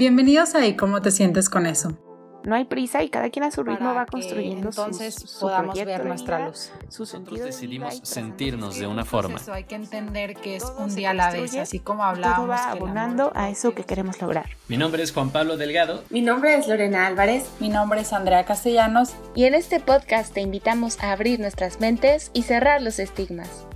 [0.00, 1.92] Bienvenidos a ¿Y cómo te sientes con eso?
[2.44, 5.90] No hay prisa y cada quien a su ritmo va construyendo entonces su, podamos proyecto
[5.90, 6.72] ver de nuestra luz.
[6.88, 9.36] Su Nosotros decidimos sentirnos de una forma.
[9.36, 12.12] Eso hay que entender que es Todo un día a la vez, así como todo
[12.12, 12.48] hablábamos.
[12.48, 14.48] va el amor abonando a eso que queremos lograr.
[14.68, 16.02] Mi nombre es Juan Pablo Delgado.
[16.08, 17.50] Mi nombre es Lorena Álvarez.
[17.60, 19.10] Mi nombre es Andrea Castellanos.
[19.34, 23.66] Y en este podcast te invitamos a abrir nuestras mentes y cerrar los estigmas.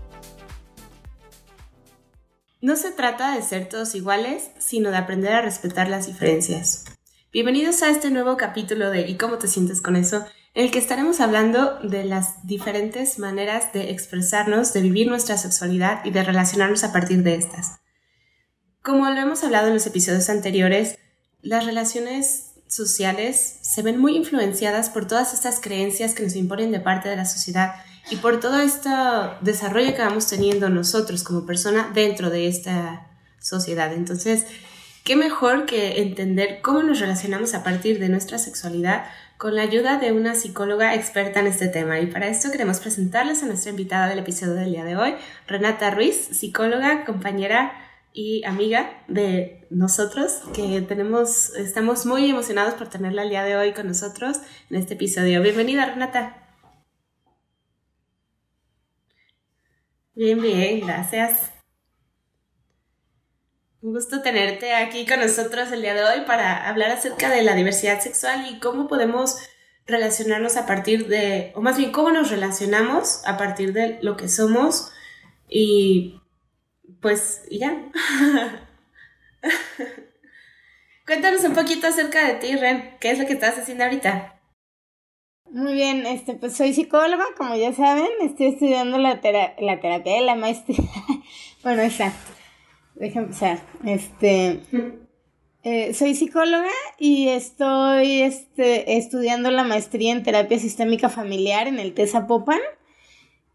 [2.64, 6.86] No se trata de ser todos iguales, sino de aprender a respetar las diferencias.
[7.30, 10.24] Bienvenidos a este nuevo capítulo de ¿Y cómo te sientes con eso?
[10.54, 16.02] en el que estaremos hablando de las diferentes maneras de expresarnos, de vivir nuestra sexualidad
[16.06, 17.80] y de relacionarnos a partir de estas.
[18.80, 20.98] Como lo hemos hablado en los episodios anteriores,
[21.42, 26.80] las relaciones sociales se ven muy influenciadas por todas estas creencias que nos imponen de
[26.80, 27.74] parte de la sociedad
[28.10, 28.90] y por todo este
[29.40, 33.06] desarrollo que vamos teniendo nosotros como persona dentro de esta
[33.40, 33.92] sociedad.
[33.92, 34.46] Entonces,
[35.04, 39.98] ¿qué mejor que entender cómo nos relacionamos a partir de nuestra sexualidad con la ayuda
[39.98, 41.98] de una psicóloga experta en este tema?
[42.00, 45.14] Y para esto queremos presentarles a nuestra invitada del episodio del día de hoy,
[45.46, 47.72] Renata Ruiz, psicóloga, compañera
[48.12, 53.72] y amiga de nosotros, que tenemos, estamos muy emocionados por tenerla el día de hoy
[53.72, 54.38] con nosotros
[54.70, 55.42] en este episodio.
[55.42, 56.43] Bienvenida, Renata.
[60.16, 61.50] Bien, bien, gracias.
[63.82, 67.54] Un gusto tenerte aquí con nosotros el día de hoy para hablar acerca de la
[67.56, 69.36] diversidad sexual y cómo podemos
[69.86, 74.28] relacionarnos a partir de, o más bien cómo nos relacionamos a partir de lo que
[74.28, 74.92] somos
[75.48, 76.20] y
[77.00, 77.76] pues y ya.
[81.06, 82.96] Cuéntanos un poquito acerca de ti, Ren.
[83.00, 84.33] ¿Qué es lo que estás haciendo ahorita?
[85.54, 90.14] Muy bien, este, pues soy psicóloga, como ya saben, estoy estudiando la, tera la terapia
[90.14, 90.78] de la maestría.
[91.62, 92.12] bueno, esa.
[92.96, 93.60] Déjenme empezar.
[93.86, 94.58] Este,
[95.62, 101.94] eh, soy psicóloga y estoy este, estudiando la maestría en terapia sistémica familiar en el
[101.94, 102.58] TESA Popan.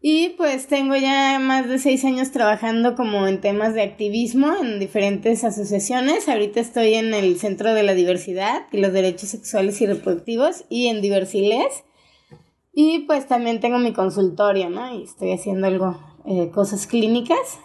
[0.00, 4.80] Y pues tengo ya más de seis años trabajando como en temas de activismo en
[4.80, 6.30] diferentes asociaciones.
[6.30, 10.86] Ahorita estoy en el Centro de la Diversidad y los Derechos Sexuales y Reproductivos y
[10.86, 11.84] en Diversiles.
[12.82, 14.94] Y pues también tengo mi consultorio, ¿no?
[14.94, 17.60] Y estoy haciendo algo, eh, cosas clínicas.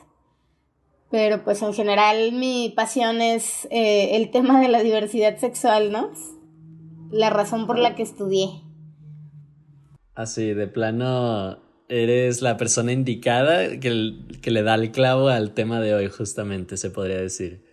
[1.10, 6.12] Pero pues en general mi pasión es eh, el tema de la diversidad sexual, ¿no?
[7.12, 8.62] La razón por la que estudié.
[10.16, 15.80] Así, de plano, eres la persona indicada que, que le da el clavo al tema
[15.80, 17.64] de hoy, justamente, se podría decir.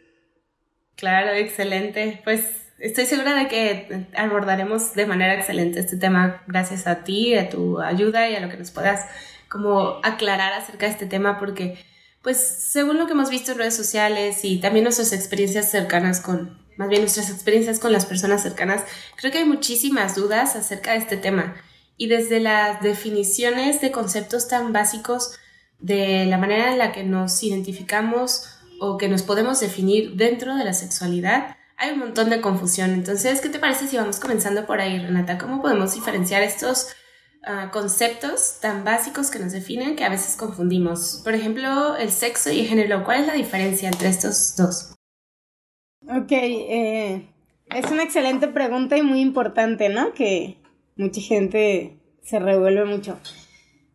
[0.95, 2.21] Claro, excelente.
[2.23, 7.49] Pues estoy segura de que abordaremos de manera excelente este tema gracias a ti, a
[7.49, 9.07] tu ayuda y a lo que nos puedas
[9.49, 11.79] como aclarar acerca de este tema porque
[12.23, 16.59] pues según lo que hemos visto en redes sociales y también nuestras experiencias cercanas con,
[16.77, 18.83] más bien nuestras experiencias con las personas cercanas,
[19.17, 21.57] creo que hay muchísimas dudas acerca de este tema.
[21.97, 25.39] Y desde las definiciones de conceptos tan básicos
[25.79, 28.49] de la manera en la que nos identificamos
[28.81, 32.91] o que nos podemos definir dentro de la sexualidad, hay un montón de confusión.
[32.93, 35.37] Entonces, ¿qué te parece si vamos comenzando por ahí, Renata?
[35.37, 36.95] ¿Cómo podemos diferenciar estos
[37.43, 41.21] uh, conceptos tan básicos que nos definen que a veces confundimos?
[41.25, 43.03] Por ejemplo, el sexo y el género.
[43.03, 44.95] ¿Cuál es la diferencia entre estos dos?
[46.03, 47.29] Ok, eh,
[47.67, 50.13] es una excelente pregunta y muy importante, ¿no?
[50.13, 50.63] Que
[50.95, 53.19] mucha gente se revuelve mucho.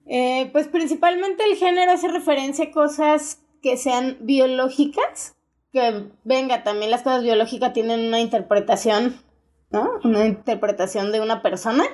[0.07, 5.36] Eh, pues principalmente el género hace referencia a cosas que sean biológicas,
[5.77, 9.21] que venga, también las cosas biológicas tienen una interpretación,
[9.69, 9.99] ¿no?
[10.03, 11.85] Una interpretación de una persona.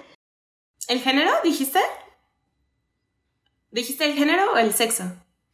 [0.88, 1.80] ¿El género, dijiste?
[3.72, 5.04] ¿Dijiste el género o el sexo?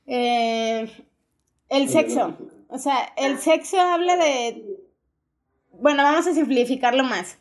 [0.06, 0.92] Eh,
[1.70, 2.38] el sexo.
[2.68, 4.64] O sea, el sexo habla de...
[5.72, 7.38] Bueno, vamos a simplificarlo más,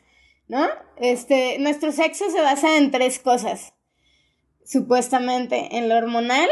[0.46, 0.66] ¿no?
[0.96, 3.74] Este, nuestro sexo se basa en tres cosas,
[4.64, 6.48] supuestamente, en lo hormonal,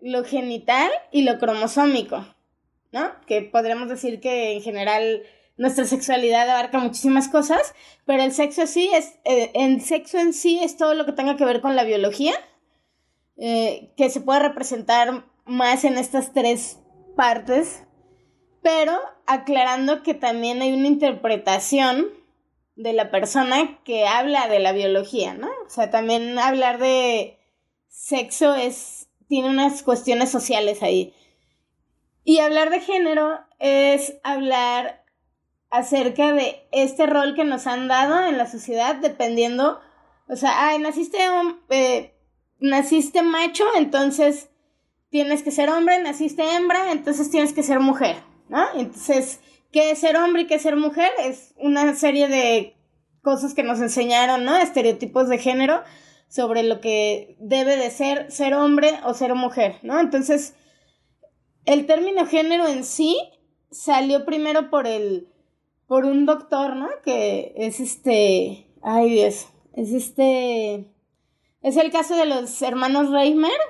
[0.00, 2.26] lo genital y lo cromosómico,
[2.92, 3.12] ¿no?
[3.26, 5.22] Que podríamos decir que en general
[5.56, 7.74] nuestra sexualidad abarca muchísimas cosas,
[8.06, 11.44] pero el sexo sí es, eh, sexo en sí es todo lo que tenga que
[11.44, 12.34] ver con la biología,
[13.36, 16.78] eh, que se puede representar más en estas tres
[17.16, 17.82] partes,
[18.62, 22.06] pero aclarando que también hay una interpretación
[22.76, 25.48] de la persona que habla de la biología, ¿no?
[25.66, 27.38] O sea, también hablar de
[27.88, 31.12] sexo es, tiene unas cuestiones sociales ahí.
[32.28, 35.02] Y hablar de género es hablar
[35.70, 39.80] acerca de este rol que nos han dado en la sociedad dependiendo,
[40.28, 41.16] o sea, ay, naciste,
[41.70, 42.12] eh,
[42.58, 44.50] naciste macho, entonces
[45.08, 48.16] tienes que ser hombre, naciste hembra, entonces tienes que ser mujer,
[48.50, 48.62] ¿no?
[48.74, 49.40] Entonces,
[49.72, 51.10] qué es ser hombre y qué es ser mujer.
[51.20, 52.76] Es una serie de
[53.22, 54.54] cosas que nos enseñaron, ¿no?
[54.54, 55.82] Estereotipos de género
[56.28, 59.98] sobre lo que debe de ser ser hombre o ser mujer, ¿no?
[59.98, 60.52] Entonces,
[61.68, 63.18] el término género en sí
[63.70, 65.28] salió primero por el
[65.86, 66.88] por un doctor, ¿no?
[67.04, 70.86] Que es este, ay Dios, es este
[71.62, 73.60] es el caso de los hermanos Reimer,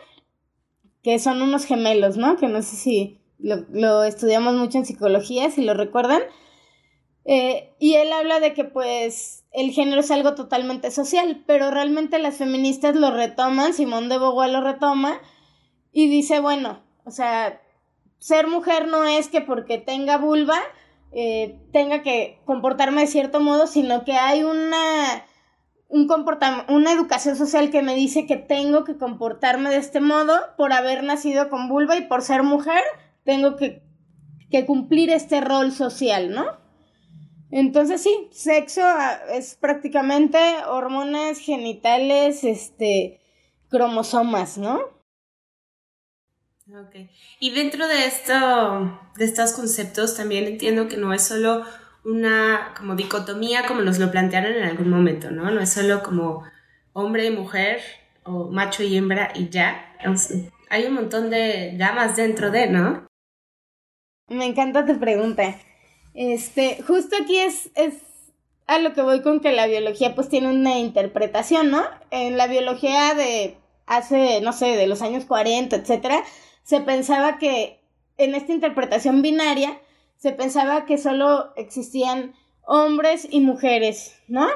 [1.02, 2.36] que son unos gemelos, ¿no?
[2.36, 6.22] Que no sé si lo, estudiamos mucho en psicología, si lo recuerdan.
[7.24, 12.20] Eh, y él habla de que pues el género es algo totalmente social, pero realmente
[12.20, 15.20] las feministas lo retoman, Simón de Beauvoir lo retoma
[15.92, 17.60] y dice, bueno, o sea,
[18.18, 20.60] ser mujer no es que porque tenga vulva
[21.10, 25.24] eh, tenga que comportarme de cierto modo, sino que hay una,
[25.88, 26.06] un
[26.68, 31.02] una educación social que me dice que tengo que comportarme de este modo por haber
[31.04, 32.82] nacido con vulva y por ser mujer,
[33.24, 33.82] tengo que,
[34.50, 36.44] que cumplir este rol social, ¿no?
[37.50, 43.20] Entonces sí, sexo ah, es prácticamente hormonas genitales, este,
[43.70, 44.97] cromosomas, ¿no?
[46.70, 46.96] Ok.
[47.40, 51.64] Y dentro de esto, de estos conceptos, también entiendo que no es solo
[52.04, 55.50] una como dicotomía como nos lo plantearon en algún momento, ¿no?
[55.50, 56.44] No es solo como
[56.92, 57.80] hombre y mujer
[58.24, 59.96] o macho y hembra y ya.
[60.68, 63.06] Hay un montón de llamas dentro de, ¿no?
[64.28, 65.56] Me encanta tu pregunta.
[66.12, 67.94] Este, justo aquí es, es
[68.66, 71.82] a lo que voy con que la biología pues tiene una interpretación, ¿no?
[72.10, 73.56] En la biología de
[73.86, 76.22] hace, no sé, de los años 40, etcétera,
[76.68, 77.80] se pensaba que
[78.18, 79.80] en esta interpretación binaria
[80.18, 82.34] se pensaba que solo existían
[82.66, 84.46] hombres y mujeres, ¿no?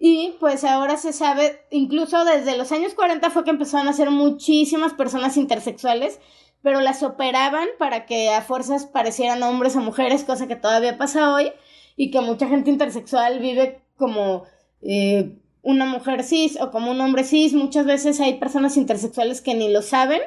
[0.00, 4.10] Y pues ahora se sabe, incluso desde los años 40 fue que empezaron a ser
[4.10, 6.18] muchísimas personas intersexuales,
[6.60, 11.32] pero las operaban para que a fuerzas parecieran hombres o mujeres, cosa que todavía pasa
[11.32, 11.52] hoy,
[11.94, 14.42] y que mucha gente intersexual vive como
[14.82, 17.54] eh, una mujer cis o como un hombre cis.
[17.54, 20.20] Muchas veces hay personas intersexuales que ni lo saben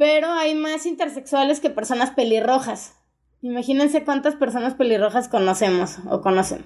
[0.00, 2.94] pero hay más intersexuales que personas pelirrojas.
[3.42, 6.64] Imagínense cuántas personas pelirrojas conocemos o conocen.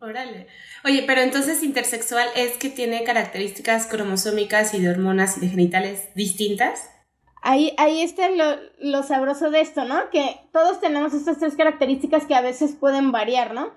[0.00, 0.48] Órale.
[0.84, 6.12] Oye, pero entonces intersexual es que tiene características cromosómicas y de hormonas y de genitales
[6.16, 6.90] distintas.
[7.40, 10.10] Ahí, ahí está lo, lo sabroso de esto, ¿no?
[10.10, 13.72] Que todos tenemos estas tres características que a veces pueden variar, ¿no?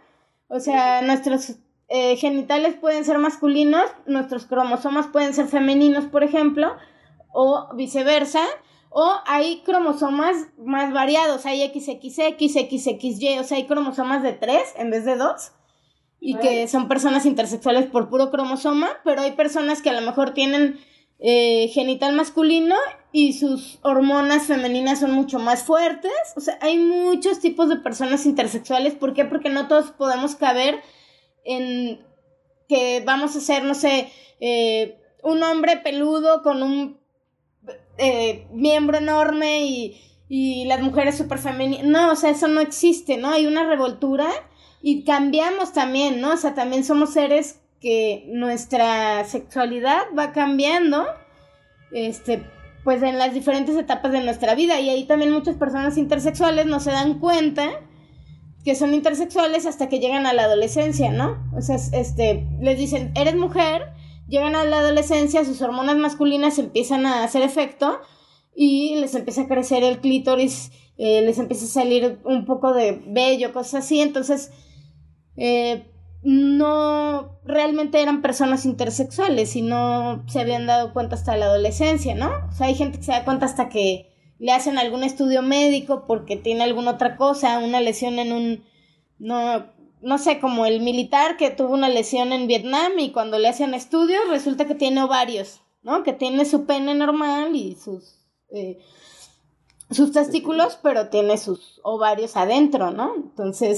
[0.47, 1.57] O sea, nuestros
[1.89, 6.75] eh, genitales pueden ser masculinos, nuestros cromosomas pueden ser femeninos, por ejemplo,
[7.39, 8.43] o viceversa,
[8.89, 14.89] o hay cromosomas más variados, hay XXX, XXY, o sea, hay cromosomas de 3 en
[14.89, 15.51] vez de 2
[16.19, 20.33] y que son personas intersexuales por puro cromosoma, pero hay personas que a lo mejor
[20.33, 20.79] tienen
[21.19, 22.75] eh, genital masculino
[23.11, 26.11] y sus hormonas femeninas son mucho más fuertes.
[26.35, 28.95] O sea, hay muchos tipos de personas intersexuales.
[28.95, 29.25] ¿Por qué?
[29.25, 30.81] Porque no todos podemos caber
[31.45, 32.03] en
[32.67, 36.97] que vamos a ser, no sé, eh, un hombre peludo con un
[37.97, 41.85] eh, miembro enorme y, y las mujeres súper femeninas.
[41.85, 43.29] No, o sea, eso no existe, ¿no?
[43.29, 44.27] Hay una revoltura
[44.81, 46.33] y cambiamos también, ¿no?
[46.33, 51.05] O sea, también somos seres que nuestra sexualidad va cambiando,
[51.91, 52.43] este,
[52.83, 54.79] pues en las diferentes etapas de nuestra vida.
[54.79, 57.69] Y ahí también muchas personas intersexuales no se dan cuenta
[58.63, 61.37] que son intersexuales hasta que llegan a la adolescencia, ¿no?
[61.55, 63.93] O sea, este, les dicen, eres mujer,
[64.27, 67.99] llegan a la adolescencia, sus hormonas masculinas empiezan a hacer efecto
[68.55, 73.03] y les empieza a crecer el clítoris, eh, les empieza a salir un poco de
[73.07, 74.51] vello, cosas así, entonces
[75.35, 75.91] eh,
[76.23, 82.31] no realmente eran personas intersexuales y no se habían dado cuenta hasta la adolescencia, ¿no?
[82.49, 86.05] O sea, hay gente que se da cuenta hasta que le hacen algún estudio médico
[86.07, 88.63] porque tiene alguna otra cosa, una lesión en un,
[89.19, 89.67] no,
[90.07, 93.73] no sé, como el militar que tuvo una lesión en Vietnam y cuando le hacen
[93.73, 96.03] estudios resulta que tiene ovarios, ¿no?
[96.03, 98.15] Que tiene su pene normal y sus,
[98.51, 98.79] eh,
[99.91, 103.15] sus testículos, pero tiene sus ovarios adentro, ¿no?
[103.15, 103.77] Entonces,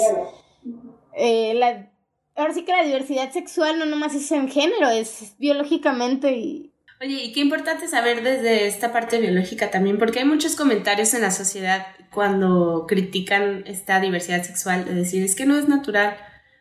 [1.16, 1.92] eh, la,
[2.36, 6.72] ahora sí que la diversidad sexual no nomás es en género, es biológicamente y...
[7.02, 11.22] Oye, y qué importante saber desde esta parte biológica también, porque hay muchos comentarios en
[11.22, 16.18] la sociedad cuando critican esta diversidad sexual, de decir, es que no es natural.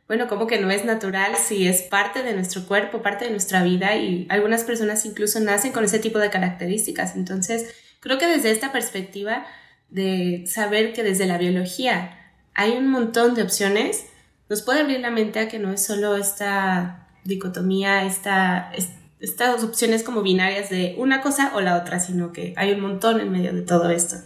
[0.07, 3.65] Bueno, ¿cómo que no es natural si es parte de nuestro cuerpo, parte de nuestra
[3.65, 7.17] vida y algunas personas incluso nacen con ese tipo de características?
[7.17, 9.45] Entonces, creo que desde esta perspectiva
[9.91, 12.17] de saber que desde la biología
[12.55, 14.07] hay un montón de opciones,
[14.49, 18.71] nos puede abrir la mente a que no es solo esta dicotomía, esta,
[19.21, 23.21] estas opciones como binarias de una cosa o la otra, sino que hay un montón
[23.21, 24.17] en medio de todo esto.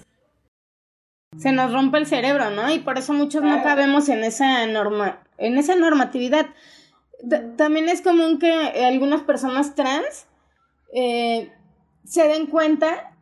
[1.39, 2.71] se nos rompe el cerebro, ¿no?
[2.71, 6.47] Y por eso muchos no cabemos en esa norma, en esa normatividad.
[7.57, 8.53] también es común que
[8.85, 10.27] algunas personas trans
[10.95, 11.51] eh,
[12.05, 13.15] se den cuenta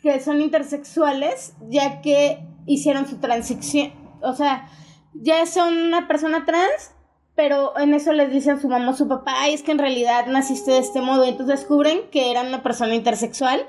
[0.00, 4.68] que son intersexuales ya que hicieron su transición, o sea,
[5.14, 6.92] ya son una persona trans,
[7.36, 10.72] pero en eso les dicen su mamá su papá, ay, es que en realidad naciste
[10.72, 13.66] de este modo, y entonces descubren que eran una persona intersexual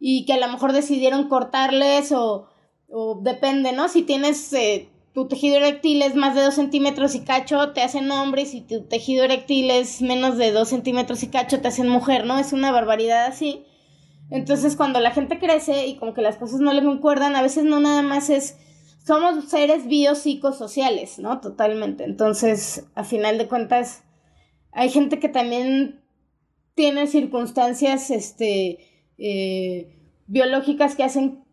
[0.00, 2.48] y que a lo mejor decidieron cortarles o,
[2.88, 3.88] o depende, ¿no?
[3.88, 8.10] Si tienes eh, tu tejido eréctil es más de 2 centímetros y cacho, te hacen
[8.10, 11.88] hombre, y si tu tejido eréctil es menos de 2 centímetros y cacho, te hacen
[11.88, 12.38] mujer, ¿no?
[12.38, 13.64] Es una barbaridad así.
[14.30, 17.64] Entonces, cuando la gente crece y como que las cosas no le concuerdan, a veces
[17.64, 18.56] no nada más es
[19.04, 21.40] somos seres biopsicosociales, ¿no?
[21.40, 22.04] Totalmente.
[22.04, 24.04] Entonces, a final de cuentas,
[24.72, 26.02] hay gente que también
[26.74, 28.78] tiene circunstancias, este,
[29.18, 31.44] eh, biológicas que hacen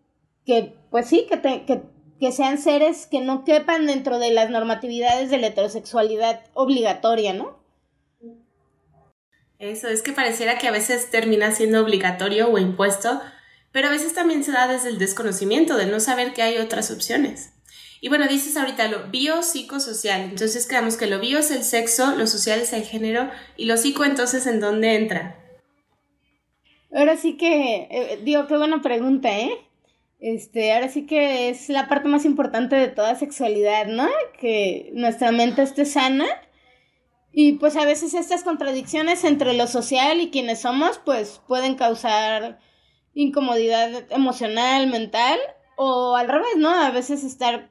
[0.46, 1.84] que, pues sí, que, que,
[2.20, 7.60] que sean seres que no quepan dentro de las normatividades de la heterosexualidad obligatoria, ¿no?
[9.60, 13.22] Eso, es que pareciera que a veces termina siendo obligatorio o impuesto
[13.72, 16.92] pero a veces también se da desde el desconocimiento, de no saber que hay otras
[16.92, 17.54] opciones.
[18.02, 22.28] Y bueno, dices ahorita lo biopsicosocial, entonces creamos que lo bio es el sexo, lo
[22.28, 25.36] social es el género y lo psico entonces en dónde entra.
[26.94, 29.52] Ahora sí que, eh, digo, qué buena pregunta, ¿eh?
[30.20, 34.08] Este, ahora sí que es la parte más importante de toda sexualidad, ¿no?
[34.40, 36.26] Que nuestra mente esté sana.
[37.32, 42.60] Y pues a veces estas contradicciones entre lo social y quienes somos, pues pueden causar
[43.14, 45.38] incomodidad emocional, mental,
[45.76, 46.70] o al revés, ¿no?
[46.70, 47.70] A veces estar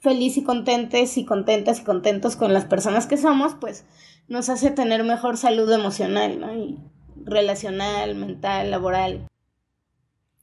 [0.00, 3.84] feliz y contentes y contentas y contentos con las personas que somos, pues
[4.28, 6.54] nos hace tener mejor salud emocional, ¿no?
[6.54, 6.78] Y
[7.24, 9.28] relacional, mental, laboral.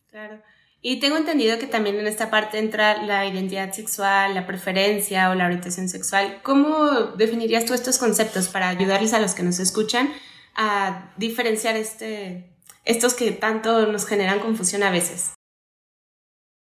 [0.10, 0.42] Claro.
[0.82, 5.36] Y tengo entendido que también en esta parte entra la identidad sexual, la preferencia o
[5.36, 6.42] la orientación sexual.
[6.44, 10.14] ¿Cómo definirías tú estos conceptos para ayudarles a los que nos escuchan
[10.56, 12.55] a diferenciar este,
[12.86, 15.34] estos que tanto nos generan confusión a veces?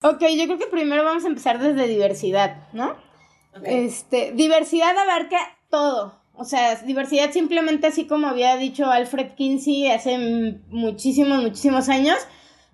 [0.01, 2.95] Ok, yo creo que primero vamos a empezar desde diversidad, ¿no?
[3.63, 5.37] Este, diversidad abarca
[5.69, 6.19] todo.
[6.33, 10.17] O sea, diversidad simplemente así como había dicho Alfred Kinsey hace
[10.69, 12.17] muchísimos, muchísimos años,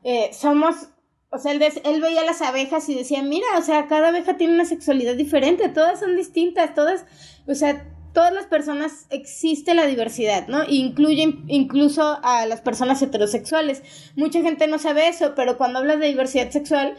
[0.03, 0.89] eh, somos,
[1.31, 4.53] o sea, él, él veía las abejas y decía, mira, o sea, cada abeja tiene
[4.53, 7.05] una sexualidad diferente, todas son distintas, todas,
[7.47, 10.63] o sea, todas las personas existe la diversidad, ¿no?
[10.67, 13.83] Incluye incluso a las personas heterosexuales.
[14.15, 16.97] Mucha gente no sabe eso, pero cuando hablas de diversidad sexual,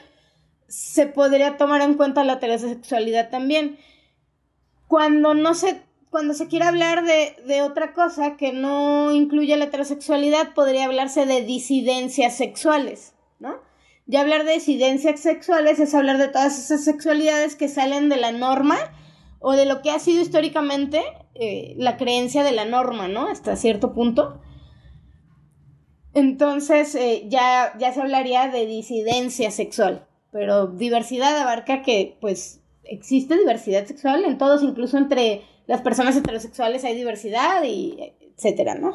[0.68, 3.78] se podría tomar en cuenta la heterosexualidad también.
[4.88, 9.64] Cuando no se, cuando se quiere hablar de, de otra cosa que no incluye la
[9.64, 13.56] heterosexualidad, podría hablarse de disidencias sexuales, ¿no?
[14.04, 18.32] Ya hablar de disidencias sexuales es hablar de todas esas sexualidades que salen de la
[18.32, 18.78] norma
[19.38, 21.02] o de lo que ha sido históricamente
[21.34, 23.28] eh, la creencia de la norma, ¿no?
[23.28, 24.40] Hasta cierto punto.
[26.14, 33.36] Entonces eh, ya, ya se hablaría de disidencia sexual, pero diversidad abarca que pues existe
[33.36, 38.94] diversidad sexual en todos, incluso entre las personas heterosexuales hay diversidad y etcétera, ¿no?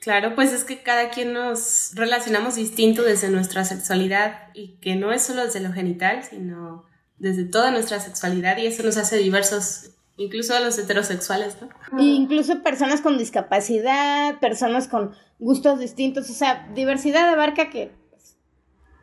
[0.00, 5.12] Claro, pues es que cada quien nos relacionamos distinto desde nuestra sexualidad y que no
[5.12, 6.84] es solo desde lo genital, sino
[7.18, 12.00] desde toda nuestra sexualidad y eso nos hace diversos, incluso a los heterosexuales, ¿no?
[12.02, 18.36] incluso personas con discapacidad, personas con gustos distintos, o sea, diversidad abarca que pues,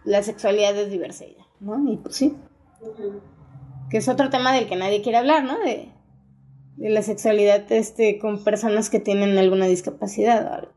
[0.03, 1.25] la sexualidad es diversa,
[1.60, 1.91] ¿no?
[1.91, 2.36] Y pues sí.
[3.89, 5.60] Que es otro tema del que nadie quiere hablar, ¿no?
[5.60, 5.91] De,
[6.77, 10.74] de la sexualidad este, con personas que tienen alguna discapacidad o algo.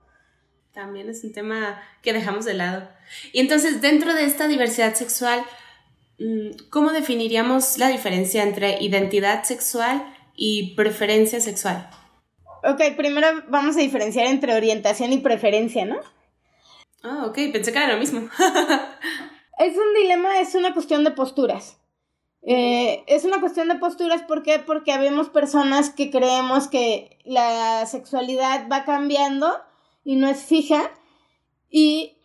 [0.72, 2.88] También es un tema que dejamos de lado.
[3.32, 5.42] Y entonces, dentro de esta diversidad sexual,
[6.70, 11.90] ¿Cómo definiríamos la diferencia entre identidad sexual y preferencia sexual?
[12.64, 16.00] Ok, primero vamos a diferenciar entre orientación y preferencia, ¿no?
[17.02, 18.20] Ah, ok, pensé que era lo mismo.
[19.58, 21.78] es un dilema, es una cuestión de posturas.
[22.42, 24.58] Eh, es una cuestión de posturas, ¿por qué?
[24.58, 29.52] Porque habemos personas que creemos que la sexualidad va cambiando
[30.04, 30.90] y no es fija
[31.68, 32.15] y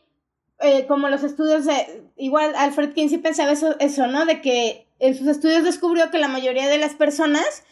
[0.62, 4.26] eh, como los estudios de, igual Alfred Kinsey pensaba eso, eso, ¿no?
[4.26, 7.64] De que en sus estudios descubrió que la mayoría de las personas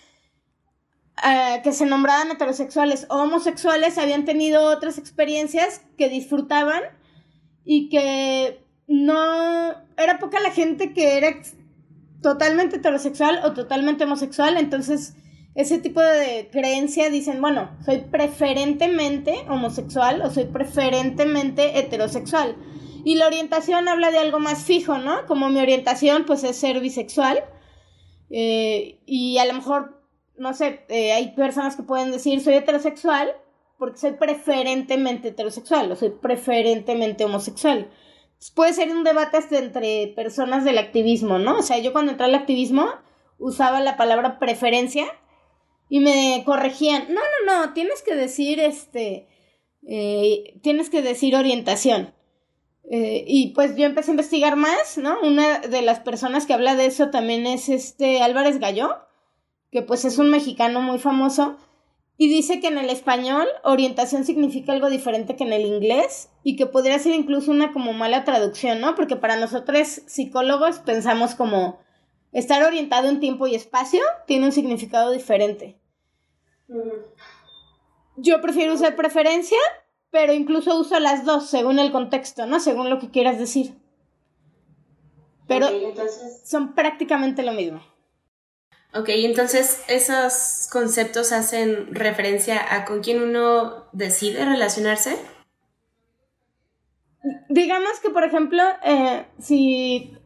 [1.24, 6.82] eh, que se nombraban heterosexuales o homosexuales habían tenido otras experiencias que disfrutaban
[7.66, 11.36] y que no era poca la gente que era
[12.22, 15.14] totalmente heterosexual o totalmente homosexual, entonces
[15.56, 22.56] ese tipo de creencia dicen, bueno, soy preferentemente homosexual o soy preferentemente heterosexual.
[23.04, 25.26] Y la orientación habla de algo más fijo, ¿no?
[25.26, 27.44] Como mi orientación, pues es ser bisexual.
[28.30, 30.04] Eh, y a lo mejor,
[30.38, 33.34] no sé, eh, hay personas que pueden decir soy heterosexual
[33.80, 37.90] porque soy preferentemente heterosexual o soy preferentemente homosexual.
[38.54, 41.60] puede ser un debate entre personas del activismo, ¿no?
[41.60, 42.88] O sea, yo cuando entré al activismo
[43.38, 45.06] usaba la palabra preferencia
[45.90, 49.28] y me corregían, no, no, no, tienes que decir este,
[49.88, 52.14] eh, tienes que decir orientación.
[52.92, 55.22] Eh, y pues yo empecé a investigar más, ¿no?
[55.22, 58.98] Una de las personas que habla de eso también es este Álvarez Galló,
[59.72, 61.58] que pues es un mexicano muy famoso,
[62.22, 66.58] y dice que en el español orientación significa algo diferente que en el inglés y
[66.58, 68.94] que podría ser incluso una como mala traducción, ¿no?
[68.96, 71.80] Porque para nosotros psicólogos pensamos como
[72.34, 75.80] estar orientado en tiempo y espacio tiene un significado diferente.
[78.18, 79.58] Yo prefiero usar preferencia,
[80.12, 82.60] pero incluso uso las dos según el contexto, ¿no?
[82.60, 83.76] Según lo que quieras decir.
[85.48, 85.68] Pero
[86.44, 87.82] son prácticamente lo mismo.
[88.94, 95.16] Ok, entonces esos conceptos hacen referencia a con quién uno decide relacionarse.
[97.50, 100.18] Digamos que, por ejemplo, eh, si,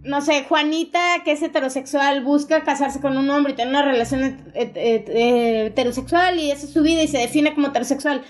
[0.00, 4.50] no sé, Juanita, que es heterosexual, busca casarse con un hombre y tener una relación
[4.54, 8.24] heterosexual y esa es su vida y se define como heterosexual,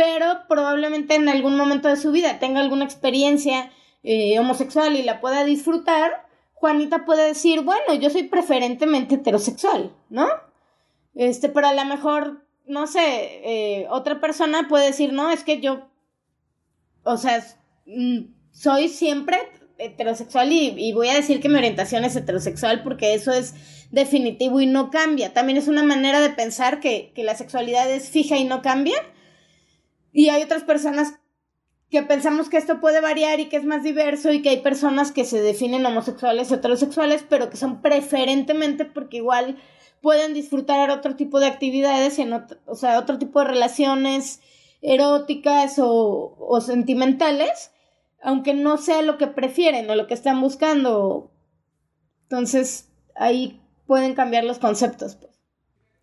[0.00, 3.70] pero probablemente en algún momento de su vida tenga alguna experiencia
[4.02, 10.26] eh, homosexual y la pueda disfrutar, Juanita puede decir, bueno, yo soy preferentemente heterosexual, ¿no?
[11.14, 13.02] Este, pero a lo mejor, no sé,
[13.44, 15.82] eh, otra persona puede decir, no, es que yo,
[17.02, 17.44] o sea,
[17.84, 18.20] mm,
[18.52, 19.36] soy siempre
[19.76, 23.54] heterosexual y, voy a decir que mi orientación es heterosexual porque eso es
[23.90, 25.34] definitivo y no cambia.
[25.34, 28.96] También es una manera de pensar que, que la sexualidad es fija y no cambia.
[30.12, 31.14] Y hay otras personas
[31.90, 35.10] que pensamos que esto puede variar y que es más diverso y que hay personas
[35.10, 39.56] que se definen homosexuales o heterosexuales, pero que son preferentemente porque igual
[40.00, 44.40] pueden disfrutar otro tipo de actividades, en o sea, otro tipo de relaciones
[44.82, 47.72] eróticas o, o sentimentales,
[48.22, 51.32] aunque no sea lo que prefieren o lo que están buscando.
[52.22, 55.18] Entonces, ahí pueden cambiar los conceptos.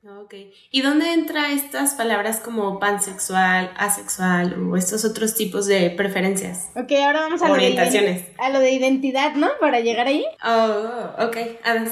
[0.02, 0.14] Pues.
[0.14, 0.34] Ok.
[0.72, 6.70] ¿Y dónde entra estas palabras como pansexual, asexual o estos otros tipos de preferencias?
[6.76, 8.22] Ok, ahora vamos a, Orientaciones.
[8.22, 9.48] Lo, de, a lo de identidad, ¿no?
[9.60, 10.26] Para llegar ahí.
[10.44, 11.38] Oh, ok.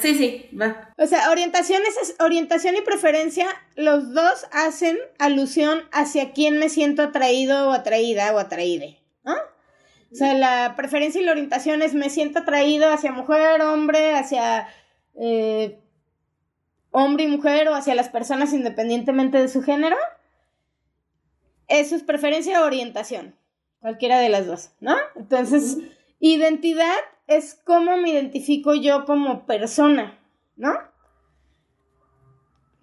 [0.02, 0.94] sí, sí, va.
[0.98, 7.70] O sea, orientaciones, orientación y preferencia, los dos hacen alusión hacia quién me siento atraído
[7.70, 9.34] o atraída o atraíde, ¿no?
[9.34, 14.68] O sea, la preferencia y la orientación es me siento atraído hacia mujer, hombre, hacia...
[15.15, 15.80] Eh,
[16.97, 19.97] hombre y mujer o hacia las personas independientemente de su género,
[21.67, 23.36] eso es preferencia o orientación,
[23.81, 24.95] cualquiera de las dos, ¿no?
[25.15, 25.77] Entonces,
[26.19, 26.95] identidad
[27.27, 30.17] es cómo me identifico yo como persona,
[30.55, 30.73] ¿no?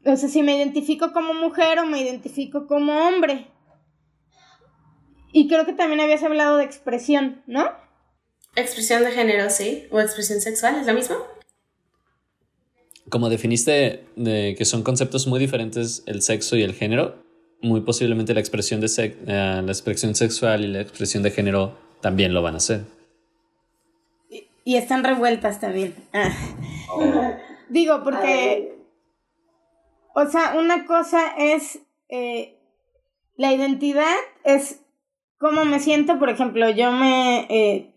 [0.05, 3.46] O sea, si me identifico como mujer o me identifico como hombre.
[5.33, 7.70] Y creo que también habías hablado de expresión, ¿no?
[8.57, 9.87] Expresión de género, sí.
[9.90, 11.16] O expresión sexual, ¿es lo mismo?
[13.12, 17.16] Como definiste de que son conceptos muy diferentes el sexo y el género,
[17.61, 22.33] muy posiblemente la expresión, de eh, la expresión sexual y la expresión de género también
[22.33, 22.87] lo van a hacer.
[24.64, 25.94] Y, están revueltas también.
[26.14, 26.31] Ah.
[27.68, 28.79] Digo, porque,
[30.14, 32.57] o sea, una cosa es, eh,
[33.37, 34.81] la identidad es
[35.37, 37.46] cómo me siento, por ejemplo, yo me...
[37.51, 37.91] Eh,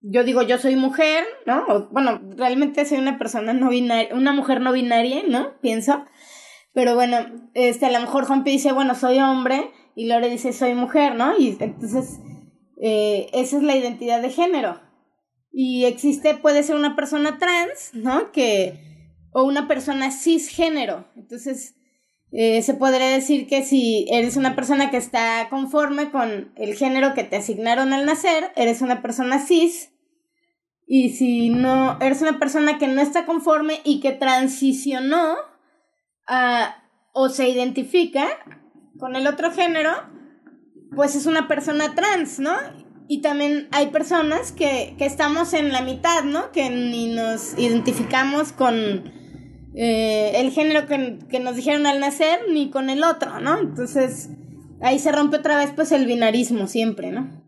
[0.00, 1.88] yo digo, yo soy mujer, ¿no?
[1.90, 5.58] bueno, realmente soy una persona no binaria, una mujer no binaria, ¿no?
[5.60, 6.04] Pienso.
[6.72, 7.18] Pero bueno,
[7.54, 11.36] este, a lo mejor Juanpi dice, bueno, soy hombre, y Lore dice, soy mujer, ¿no?
[11.36, 12.20] Y entonces,
[12.80, 14.80] eh, esa es la identidad de género.
[15.50, 18.30] Y existe, puede ser una persona trans, ¿no?
[18.30, 18.78] Que,
[19.32, 21.08] o una persona cisgénero.
[21.16, 21.74] Entonces,
[22.30, 27.14] eh, se podría decir que si eres una persona que está conforme con el género
[27.14, 29.92] que te asignaron al nacer, eres una persona cis.
[30.86, 35.36] Y si no, eres una persona que no está conforme y que transicionó
[37.12, 38.26] o se identifica
[38.98, 39.90] con el otro género,
[40.94, 42.52] pues es una persona trans, ¿no?
[43.06, 46.52] Y también hay personas que, que estamos en la mitad, ¿no?
[46.52, 49.17] Que ni nos identificamos con
[49.74, 53.58] eh, el género que, nos dijeron al nacer ni con el otro, ¿no?
[53.58, 54.30] Entonces
[54.80, 57.42] ahí se rompe otra vez pues el binarismo siempre, ¿no?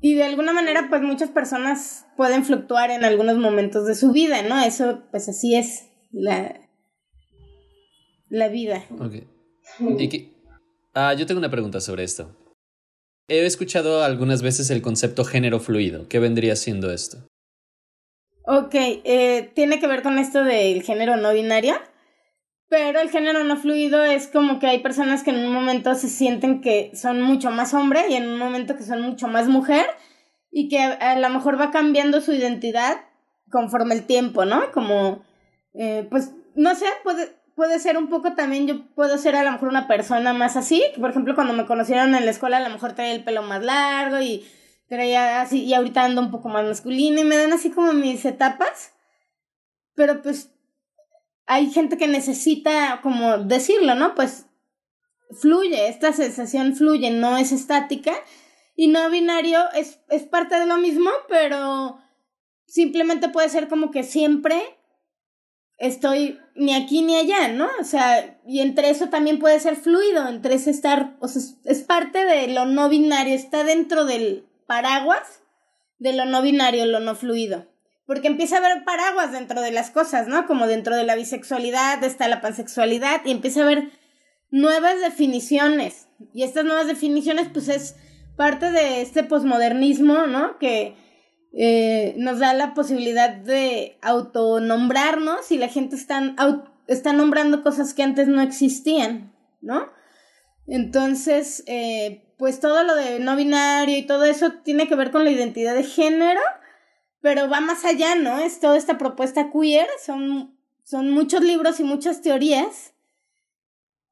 [0.00, 4.42] Y de alguna manera pues muchas personas pueden fluctuar en algunos momentos de su vida,
[4.42, 4.62] ¿no?
[4.62, 6.60] Eso pues así es la,
[8.28, 8.84] la vida.
[8.98, 9.14] Ok.
[9.98, 10.32] Y
[10.94, 12.36] ah, yo tengo una pregunta sobre esto.
[13.28, 16.08] he escuchado algunas veces el concepto género fluido.
[16.08, 17.26] ¿Qué vendría siendo esto?
[18.48, 21.74] Ok, eh, tiene que ver con esto del género no binario.
[22.68, 26.08] Pero el género no fluido es como que hay personas que en un momento se
[26.08, 29.86] sienten que son mucho más hombre y en un momento que son mucho más mujer
[30.50, 32.98] y que a, lo mejor va cambiando su identidad
[33.50, 34.70] conforme el tiempo, ¿no?
[34.72, 35.24] Como,
[35.74, 39.52] eh, pues, no sé, puede, puede ser un poco también, yo puedo ser a lo
[39.52, 40.82] mejor una persona más así.
[41.00, 43.64] Por ejemplo, cuando me conocieron en la escuela, a lo mejor traía el pelo más
[43.64, 44.44] largo y
[44.88, 48.24] traía así, y ahorita ando un poco más masculina y me dan así como mis
[48.24, 48.92] etapas.
[49.94, 50.52] Pero pues
[51.46, 54.14] hay gente que necesita como decirlo, ¿no?
[54.14, 54.46] Pues
[55.40, 58.12] fluye, esta sensación fluye, no es estática.
[58.74, 61.98] Y no binario es, es parte de lo mismo, pero
[62.66, 64.62] simplemente puede ser como que siempre
[65.78, 67.68] estoy ni aquí ni allá, ¿no?
[67.80, 71.82] O sea, y entre eso también puede ser fluido, entre ese estar, o sea, es
[71.82, 75.42] parte de lo no binario, está dentro del paraguas
[75.98, 77.66] de lo no binario, lo no fluido
[78.06, 80.46] porque empieza a haber paraguas dentro de las cosas, ¿no?
[80.46, 83.90] Como dentro de la bisexualidad está la pansexualidad y empieza a haber
[84.50, 86.08] nuevas definiciones.
[86.32, 87.96] Y estas nuevas definiciones, pues es
[88.36, 90.56] parte de este posmodernismo, ¿no?
[90.58, 90.94] Que
[91.52, 96.36] eh, nos da la posibilidad de autonombrarnos y la gente está,
[96.86, 99.90] está nombrando cosas que antes no existían, ¿no?
[100.68, 105.24] Entonces, eh, pues todo lo de no binario y todo eso tiene que ver con
[105.24, 106.40] la identidad de género
[107.26, 108.38] pero va más allá, ¿no?
[108.38, 112.92] Es toda esta propuesta queer, son, son muchos libros y muchas teorías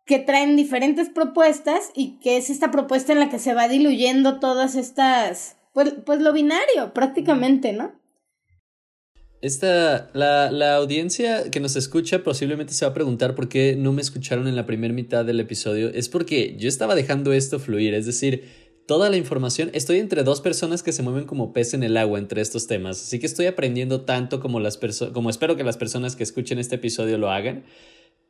[0.04, 4.40] que traen diferentes propuestas y que es esta propuesta en la que se va diluyendo
[4.40, 7.92] todas estas, pues, pues lo binario prácticamente, ¿no?
[9.40, 13.92] Esta, la, la audiencia que nos escucha posiblemente se va a preguntar por qué no
[13.92, 15.90] me escucharon en la primera mitad del episodio.
[15.90, 18.44] Es porque yo estaba dejando esto fluir, es decir,
[18.86, 19.70] toda la información.
[19.72, 23.02] Estoy entre dos personas que se mueven como pez en el agua entre estos temas,
[23.02, 24.78] así que estoy aprendiendo tanto como las
[25.12, 27.64] como espero que las personas que escuchen este episodio lo hagan.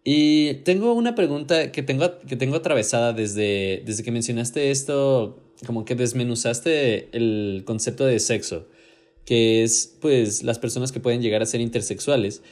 [0.04, 5.86] Y tengo una pregunta que tengo, que tengo atravesada desde, desde que mencionaste esto, como
[5.86, 8.68] que desmenuzaste el concepto de sexo,
[9.24, 12.42] que es pues las personas que pueden llegar a ser intersexuales.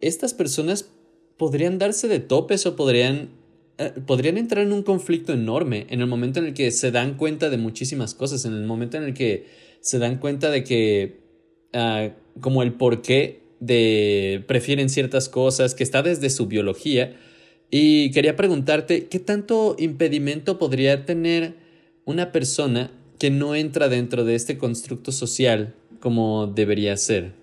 [0.00, 0.90] Estas personas
[1.36, 3.30] podrían darse de topes o podrían
[3.78, 7.16] eh, podrían entrar en un conflicto enorme en el momento en el que se dan
[7.16, 9.46] cuenta de muchísimas cosas, en el momento en el que
[9.80, 11.20] se dan cuenta de que
[11.74, 17.16] uh, como el por qué de prefieren ciertas cosas, que está desde su biología.
[17.70, 21.54] Y quería preguntarte, ¿qué tanto impedimento podría tener
[22.04, 27.34] una persona que no entra dentro de este constructo social como debería ser?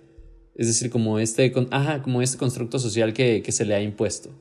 [0.56, 4.32] Es decir, como este, ajá, como este constructo social que, que se le ha impuesto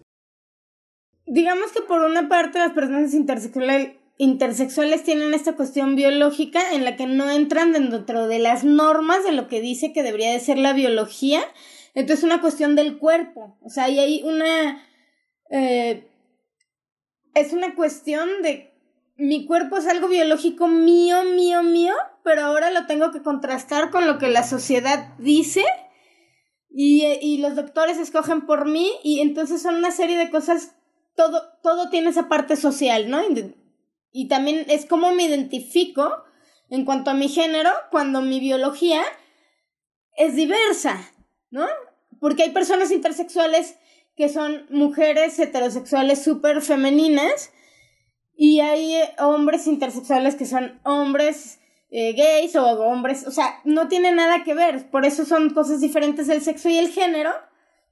[1.26, 6.96] digamos que por una parte las personas intersexuales, intersexuales tienen esta cuestión biológica en la
[6.96, 10.58] que no entran dentro de las normas de lo que dice que debería de ser
[10.58, 11.40] la biología.
[11.94, 13.56] Entonces es una cuestión del cuerpo.
[13.62, 14.82] O sea, y hay una...
[15.50, 16.08] Eh,
[17.34, 18.70] es una cuestión de
[19.16, 21.94] mi cuerpo es algo biológico mío, mío, mío,
[22.24, 25.64] pero ahora lo tengo que contrastar con lo que la sociedad dice
[26.70, 30.74] y, y los doctores escogen por mí y entonces son una serie de cosas
[31.14, 33.20] todo, todo tiene esa parte social, ¿no?
[34.10, 36.24] Y también es como me identifico
[36.70, 39.02] en cuanto a mi género cuando mi biología
[40.16, 41.12] es diversa,
[41.50, 41.66] ¿no?
[42.20, 43.76] Porque hay personas intersexuales
[44.16, 47.52] que son mujeres heterosexuales súper femeninas
[48.36, 51.58] y hay eh, hombres intersexuales que son hombres
[51.96, 55.80] eh, gays o hombres, o sea, no tiene nada que ver, por eso son cosas
[55.80, 57.30] diferentes el sexo y el género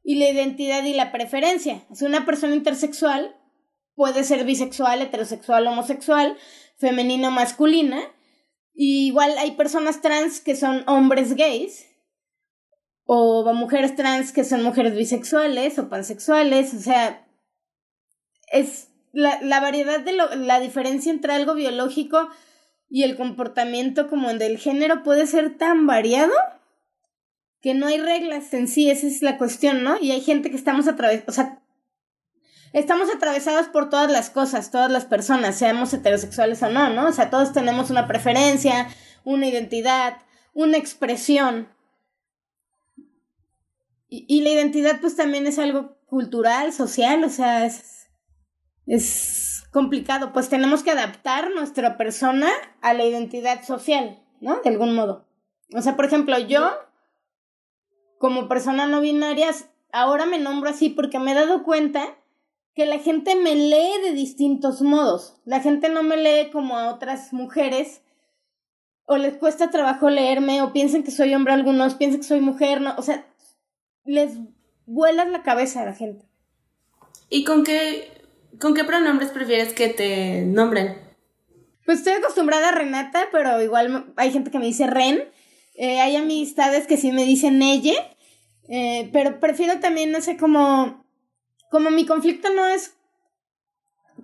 [0.03, 1.85] y la identidad y la preferencia.
[1.95, 3.37] Si una persona intersexual
[3.95, 6.37] puede ser bisexual, heterosexual, homosexual,
[6.79, 8.03] femenina o masculina.
[8.75, 11.87] Y igual hay personas trans que son hombres gays,
[13.05, 17.25] o mujeres trans que son mujeres bisexuales o pansexuales, o sea,
[18.51, 22.31] es la, la variedad de lo, la diferencia entre algo biológico
[22.93, 26.35] y el comportamiento como del género puede ser tan variado
[27.63, 29.99] que no hay reglas en sí, esa es la cuestión, ¿no?
[29.99, 31.63] Y hay gente que estamos atravesados, o sea,
[32.75, 37.09] estamos atravesados por todas las cosas, todas las personas, seamos heterosexuales o no, ¿no?
[37.09, 38.89] O sea, todos tenemos una preferencia,
[39.25, 40.19] una identidad,
[40.53, 41.69] una expresión.
[44.11, 48.11] Y, y la identidad pues también es algo cultural, social, o sea, es,
[48.85, 52.49] es complicado, pues tenemos que adaptar nuestra persona
[52.83, 54.61] a la identidad social, ¿no?
[54.61, 55.27] De algún modo.
[55.75, 56.71] O sea, por ejemplo, yo
[58.19, 59.51] como persona no binaria,
[59.91, 62.17] ahora me nombro así porque me he dado cuenta
[62.75, 65.41] que la gente me lee de distintos modos.
[65.45, 68.03] La gente no me lee como a otras mujeres,
[69.05, 72.81] o les cuesta trabajo leerme, o piensan que soy hombre algunos, piensan que soy mujer,
[72.81, 73.27] no, o sea,
[74.05, 74.35] les
[74.87, 76.27] vuelas la cabeza a la gente.
[77.29, 78.22] ¿Y con qué,
[78.61, 80.97] con qué pronombres prefieres que te nombren?
[81.85, 85.25] Pues estoy acostumbrada a Renata, pero igual hay gente que me dice Ren.
[85.75, 87.95] Eh, hay amistades que sí me dicen ella,
[88.69, 91.05] eh, pero prefiero también, no sé, como,
[91.71, 92.95] como mi conflicto no es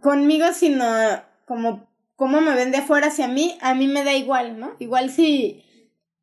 [0.01, 0.85] conmigo, sino
[1.47, 4.75] como cómo me ven de afuera hacia mí, a mí me da igual, ¿no?
[4.79, 5.65] Igual si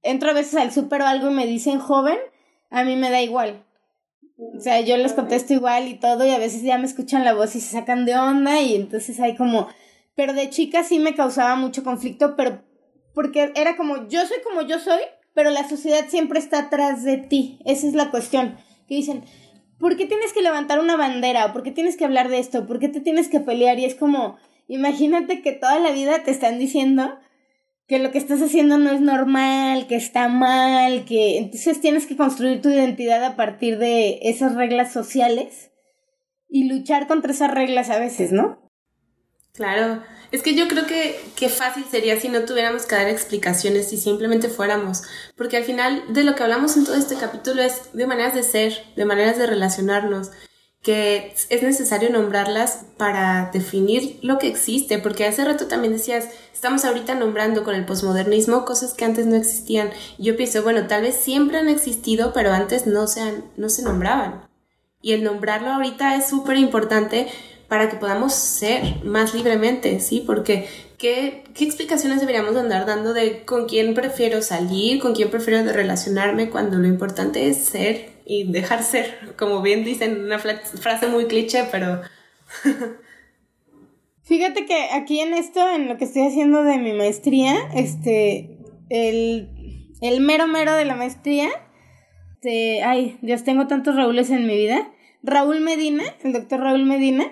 [0.04, 2.18] entro a veces al súper o algo y me dicen joven,
[2.70, 3.65] a mí me da igual.
[4.38, 7.34] O sea, yo les contesto igual y todo y a veces ya me escuchan la
[7.34, 9.68] voz y se sacan de onda y entonces hay como...
[10.16, 12.64] Pero de chica sí me causaba mucho conflicto, pero
[13.14, 15.02] porque era como, yo soy como yo soy,
[15.34, 17.60] pero la sociedad siempre está atrás de ti.
[17.66, 18.58] Esa es la cuestión.
[18.88, 19.24] Que dicen,
[19.80, 21.52] ¿por qué tienes que levantar una bandera?
[21.52, 22.66] ¿Por qué tienes que hablar de esto?
[22.66, 23.80] ¿Por qué te tienes que pelear?
[23.80, 27.18] Y es como, imagínate que toda la vida te están diciendo
[27.88, 32.18] que lo que estás haciendo no es normal, que está mal, que entonces tienes que
[32.18, 35.72] construir tu identidad a partir de esas reglas sociales
[36.50, 38.72] y luchar contra esas reglas a veces, ¿no?
[39.54, 43.98] Claro, es que yo creo que, fácil sería si no tuviéramos que dar explicaciones y
[43.98, 45.04] simplemente fuéramos,
[45.38, 48.44] porque al final de lo que hablamos en todo este capítulo es de maneras de
[48.44, 50.32] ser, de maneras de relacionarnos
[50.86, 56.86] que es necesario nombrarlas para definir lo que existe, porque hace rato también decías, estamos
[56.86, 59.90] ahorita nombrando con el posmodernismo cosas que antes no existían.
[60.20, 64.48] yo pienso, bueno, tal vez siempre han existido, pero antes no se, no se nombraban.
[65.02, 67.30] Y el nombrarlo ahorita es súper importante
[67.68, 70.24] para que podamos ser más libremente, ¿sí?
[70.26, 75.64] Porque ¿qué, ¿qué explicaciones deberíamos andar dando de con quién prefiero salir, con quién prefiero
[75.72, 81.26] relacionarme, cuando lo importante es ser y dejar ser, como bien dicen, una frase muy
[81.26, 82.02] cliché, pero...
[84.24, 88.58] Fíjate que aquí en esto, en lo que estoy haciendo de mi maestría, este,
[88.90, 91.50] el, el mero mero de la maestría,
[92.46, 94.92] este, ay, Dios, tengo tantos Raúles en mi vida.
[95.24, 97.26] Raúl Medina, el doctor Raúl Medina,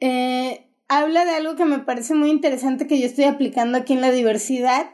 [0.00, 4.00] eh, habla de algo que me parece muy interesante que yo estoy aplicando aquí en
[4.00, 4.90] la diversidad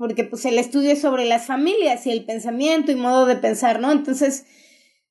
[0.00, 3.80] porque pues el estudio es sobre las familias y el pensamiento y modo de pensar,
[3.80, 3.92] ¿no?
[3.92, 4.46] Entonces,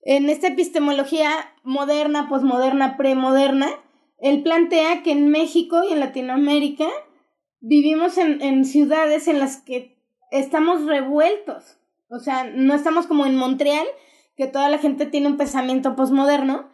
[0.02, 1.30] en esta epistemología
[1.64, 3.70] moderna, posmoderna, premoderna,
[4.18, 6.88] él plantea que en México y en Latinoamérica
[7.60, 9.96] vivimos en, en ciudades en las que
[10.32, 11.78] estamos revueltos.
[12.10, 13.86] O sea, no estamos como en Montreal,
[14.36, 16.68] que toda la gente tiene un pensamiento posmoderno.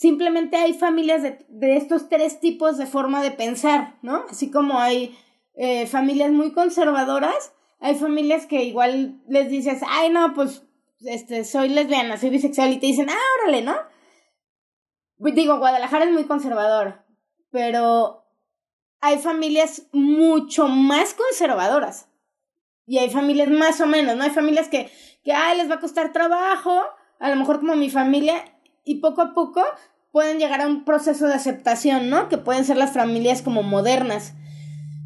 [0.00, 4.24] Simplemente hay familias de, de estos tres tipos de forma de pensar, ¿no?
[4.30, 5.14] Así como hay
[5.52, 10.62] eh, familias muy conservadoras, hay familias que igual les dices, ay no, pues
[11.00, 13.76] este, soy lesbiana, soy bisexual y te dicen, ah, órale, ¿no?
[15.18, 17.04] Pues, digo, Guadalajara es muy conservador,
[17.50, 18.24] pero
[19.02, 22.08] hay familias mucho más conservadoras.
[22.86, 24.24] Y hay familias más o menos, ¿no?
[24.24, 24.90] Hay familias que,
[25.22, 26.84] que, ay, les va a costar trabajo,
[27.18, 28.42] a lo mejor como mi familia,
[28.84, 29.62] y poco a poco
[30.12, 32.28] pueden llegar a un proceso de aceptación, ¿no?
[32.28, 34.34] Que pueden ser las familias como modernas.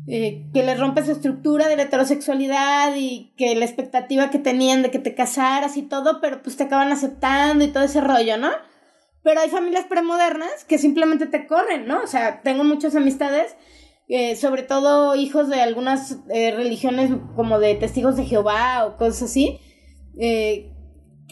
[0.07, 4.83] Eh, que les rompe su estructura de la heterosexualidad y que la expectativa que tenían
[4.83, 8.37] de que te casaras y todo, pero pues te acaban aceptando y todo ese rollo,
[8.37, 8.51] ¿no?
[9.23, 12.03] Pero hay familias premodernas que simplemente te corren, ¿no?
[12.03, 13.57] O sea, tengo muchas amistades,
[14.09, 19.31] eh, sobre todo hijos de algunas eh, religiones como de testigos de Jehová o cosas
[19.31, 19.59] así,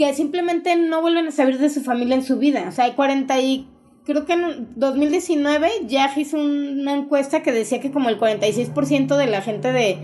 [0.02, 2.64] que simplemente no vuelven a saber de su familia en su vida.
[2.68, 3.68] O sea, hay 40 y
[4.04, 9.26] creo que en 2019 ya hizo una encuesta que decía que como el 46% de
[9.28, 9.98] la gente de,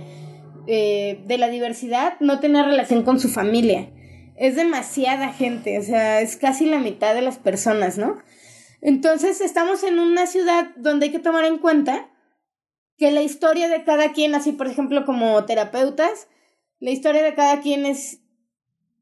[0.69, 3.91] eh, de la diversidad no tenía relación con su familia.
[4.37, 8.19] Es demasiada gente, o sea, es casi la mitad de las personas, ¿no?
[8.81, 12.09] Entonces estamos en una ciudad donde hay que tomar en cuenta
[12.97, 16.29] que la historia de cada quien, así por ejemplo como terapeutas,
[16.79, 18.21] la historia de cada quien es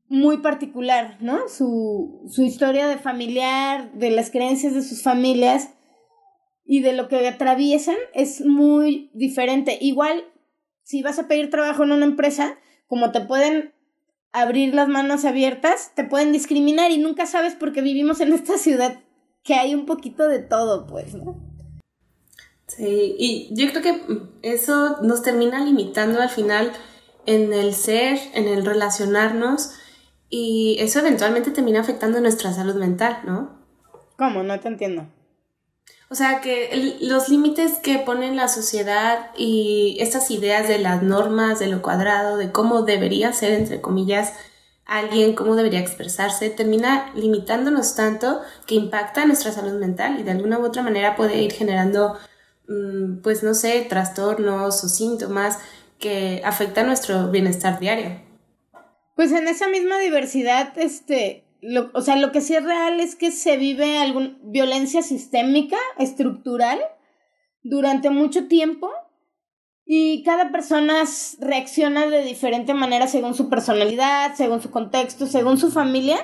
[0.09, 1.49] muy particular, ¿no?
[1.49, 5.71] Su, su historia de familiar, de las creencias de sus familias
[6.64, 9.79] y de lo que atraviesan es muy diferente.
[9.81, 10.25] Igual,
[10.83, 13.73] si vas a pedir trabajo en una empresa, como te pueden
[14.33, 19.01] abrir las manos abiertas, te pueden discriminar y nunca sabes porque vivimos en esta ciudad
[19.42, 21.40] que hay un poquito de todo, pues, ¿no?
[22.66, 24.03] Sí, y yo creo que
[24.42, 26.73] eso nos termina limitando al final
[27.25, 29.71] en el ser, en el relacionarnos
[30.28, 33.50] y eso eventualmente termina afectando nuestra salud mental, ¿no?
[34.16, 34.42] ¿Cómo?
[34.42, 35.06] No te entiendo.
[36.08, 41.58] O sea, que los límites que pone la sociedad y estas ideas de las normas,
[41.58, 44.32] de lo cuadrado, de cómo debería ser, entre comillas,
[44.84, 50.58] alguien cómo debería expresarse, termina limitándonos tanto que impacta nuestra salud mental y de alguna
[50.60, 52.16] u otra manera puede ir generando,
[52.68, 55.58] mm, pues no sé, trastornos o síntomas
[55.98, 58.25] que afectan nuestro bienestar diario.
[59.16, 63.16] Pues en esa misma diversidad, este, lo, o sea, lo que sí es real es
[63.16, 66.79] que se vive alguna violencia sistémica, estructural,
[67.62, 68.90] durante mucho tiempo
[69.85, 71.05] y cada persona
[71.40, 76.18] reacciona de diferente manera según su personalidad, según su contexto, según su familia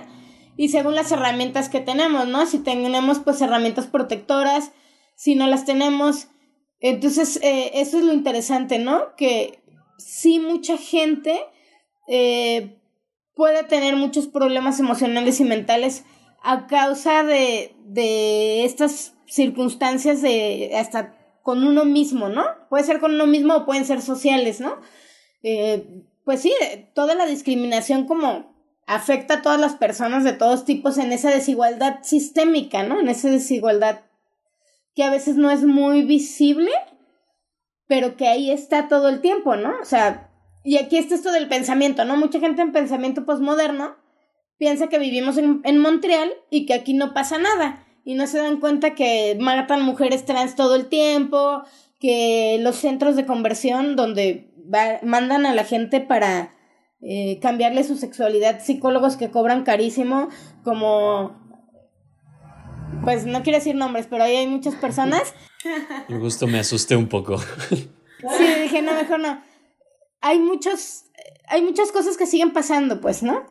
[0.57, 2.44] y según las herramientas que tenemos, ¿no?
[2.46, 4.72] Si tenemos pues herramientas protectoras,
[5.16, 6.28] si no las tenemos.
[6.81, 9.14] Entonces, eh, eso es lo interesante, ¿no?
[9.16, 9.62] Que
[9.96, 11.40] sí mucha gente
[12.09, 12.82] eh,
[13.35, 16.05] puede tener muchos problemas emocionales y mentales
[16.42, 22.45] a causa de, de estas circunstancias de hasta con uno mismo, ¿no?
[22.68, 24.77] Puede ser con uno mismo o pueden ser sociales, ¿no?
[25.42, 26.53] Eh, pues sí,
[26.95, 28.53] toda la discriminación como
[28.87, 33.01] afecta a todas las personas de todos tipos en esa desigualdad sistémica, ¿no?
[33.01, 34.03] En esa desigualdad
[34.95, 36.71] que a veces no es muy visible,
[37.87, 39.73] pero que ahí está todo el tiempo, ¿no?
[39.81, 40.32] O sea,
[40.64, 42.16] y aquí está esto del pensamiento, ¿no?
[42.16, 43.96] Mucha gente en pensamiento postmoderno
[44.59, 48.38] piensa que vivimos en, en Montreal y que aquí no pasa nada y no se
[48.38, 51.62] dan cuenta que matan mujeres trans todo el tiempo,
[52.01, 54.53] que los centros de conversión donde
[55.03, 56.55] mandan a la gente para
[57.01, 60.29] eh, cambiarle su sexualidad, psicólogos que cobran carísimo,
[60.64, 61.37] como,
[63.05, 65.35] pues no quiero decir nombres, pero ahí hay muchas personas.
[66.09, 67.38] El gusto me asusté un poco.
[68.38, 69.42] Sí, dije, no, mejor no.
[70.22, 71.04] Hay muchos,
[71.48, 73.44] hay muchas cosas que siguen pasando, pues, ¿no?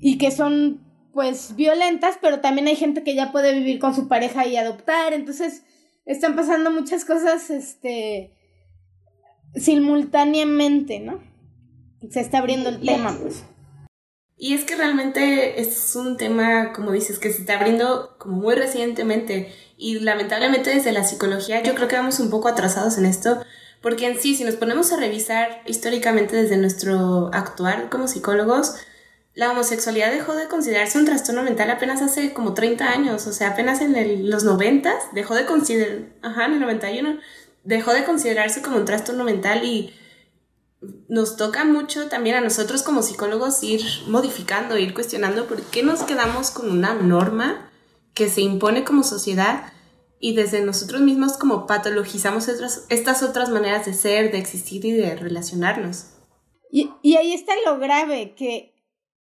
[0.00, 4.06] Y que son pues violentas, pero también hay gente que ya puede vivir con su
[4.06, 5.62] pareja y adoptar, entonces
[6.04, 8.32] están pasando muchas cosas este
[9.54, 11.20] simultáneamente, ¿no?
[12.10, 13.44] Se está abriendo el tema, pues.
[14.36, 18.54] Y es que realmente es un tema, como dices, que se está abriendo como muy
[18.54, 23.42] recientemente y lamentablemente desde la psicología yo creo que vamos un poco atrasados en esto,
[23.80, 28.74] porque en sí, si nos ponemos a revisar históricamente desde nuestro actuar como psicólogos,
[29.34, 33.50] la homosexualidad dejó de considerarse un trastorno mental apenas hace como 30 años, o sea,
[33.50, 37.18] apenas en los 90 dejó de considerar, ajá, en el 91
[37.62, 39.94] dejó de considerarse como un trastorno mental y
[41.08, 46.02] nos toca mucho también a nosotros como psicólogos ir modificando, ir cuestionando por qué nos
[46.02, 47.70] quedamos con una norma
[48.14, 49.72] que se impone como sociedad
[50.20, 52.48] y desde nosotros mismos como patologizamos
[52.88, 56.06] estas otras maneras de ser, de existir y de relacionarnos.
[56.70, 58.74] Y, y ahí está lo grave, que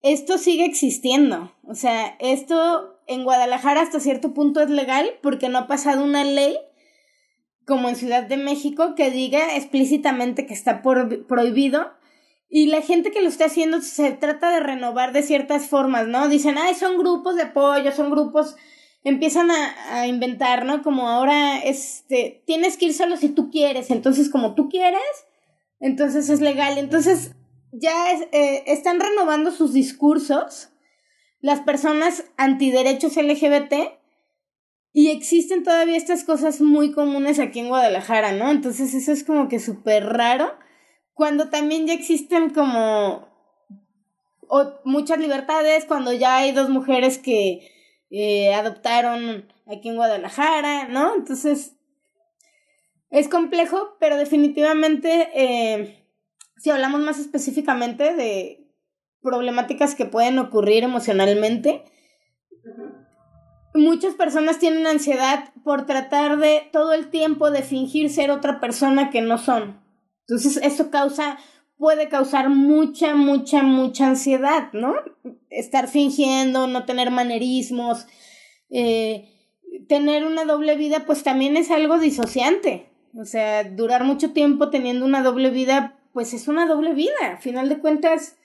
[0.02, 1.52] esto sigue existiendo.
[1.64, 6.24] O sea, esto en Guadalajara hasta cierto punto es legal porque no ha pasado una
[6.24, 6.58] ley
[7.66, 11.92] como en Ciudad de México que diga explícitamente que está prohibido.
[12.50, 16.30] Y la gente que lo está haciendo se trata de renovar de ciertas formas, ¿no?
[16.30, 18.56] Dicen, ay, son grupos de apoyo, son grupos,
[19.04, 20.84] empiezan a, a inventar, ¿no?
[20.84, 25.02] Como ahora, este, tienes que ir solo si tú quieres, entonces como tú quieres,
[25.80, 26.78] entonces es legal.
[26.78, 27.32] Entonces,
[27.72, 30.70] ya eh, están renovando sus discursos
[31.40, 33.74] las personas antiderechos LGBT
[34.94, 38.50] y existen todavía estas cosas muy comunes aquí en Guadalajara, ¿no?
[38.50, 40.52] Entonces eso es como que súper raro,
[41.14, 43.28] cuando también ya existen como
[44.84, 47.70] muchas libertades, cuando ya hay dos mujeres que
[48.10, 51.16] eh, adoptaron aquí en Guadalajara, ¿no?
[51.16, 51.76] Entonces
[53.10, 56.06] es complejo, pero definitivamente eh,
[56.58, 58.68] si hablamos más específicamente de
[59.22, 61.84] problemáticas que pueden ocurrir emocionalmente,
[63.74, 69.10] muchas personas tienen ansiedad por tratar de todo el tiempo de fingir ser otra persona
[69.10, 69.82] que no son.
[70.28, 71.38] Entonces eso causa,
[71.78, 74.96] puede causar mucha, mucha, mucha ansiedad, ¿no?
[75.50, 78.06] Estar fingiendo, no tener manerismos,
[78.70, 79.30] eh,
[79.88, 82.90] tener una doble vida, pues también es algo disociante.
[83.16, 87.34] O sea, durar mucho tiempo teniendo una doble vida pues es una doble vida.
[87.34, 88.38] A final de cuentas,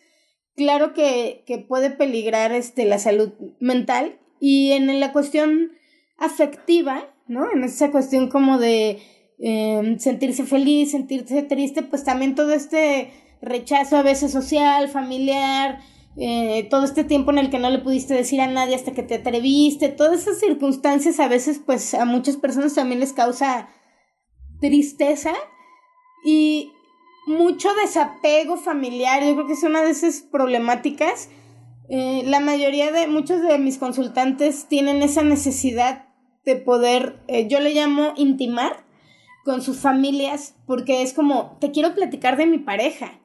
[0.57, 5.73] claro que, que puede peligrar este, la salud mental y en la cuestión
[6.18, 7.51] afectiva, ¿no?
[7.51, 8.99] En esa cuestión como de
[9.38, 13.11] em, sentirse feliz, sentirse triste, pues también todo este
[13.42, 15.80] rechazo a veces social, familiar,
[16.16, 19.03] eh, todo este tiempo en el que no le pudiste decir a nadie hasta que
[19.03, 23.68] te atreviste, todas esas circunstancias a veces pues a muchas personas también les causa
[24.61, 25.32] tristeza
[26.24, 26.72] y
[27.26, 31.28] mucho desapego familiar, yo creo que es una de esas problemáticas.
[31.88, 36.09] Eh, la mayoría de muchos de mis consultantes tienen esa necesidad
[36.45, 38.84] de poder, eh, yo le llamo intimar
[39.45, 43.20] con sus familias, porque es como, te quiero platicar de mi pareja,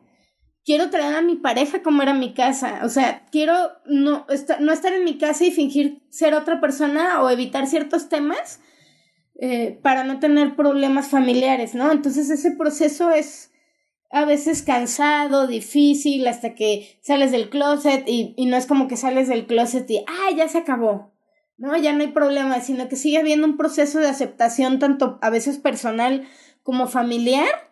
[0.67, 2.81] quiero traer a mi pareja como era mi casa.
[2.83, 3.55] O sea, quiero
[3.85, 4.27] no,
[4.59, 8.59] no estar en mi casa y fingir ser otra persona o evitar ciertos temas
[9.39, 11.89] eh, para no tener problemas familiares, ¿no?
[11.89, 13.53] Entonces ese proceso es
[14.11, 18.97] a veces cansado, difícil, hasta que sales del closet y, y no es como que
[18.97, 21.13] sales del closet y, ah, ya se acabó,
[21.55, 21.77] ¿no?
[21.77, 25.59] Ya no hay problema, sino que sigue habiendo un proceso de aceptación tanto a veces
[25.59, 26.27] personal
[26.61, 27.71] como familiar.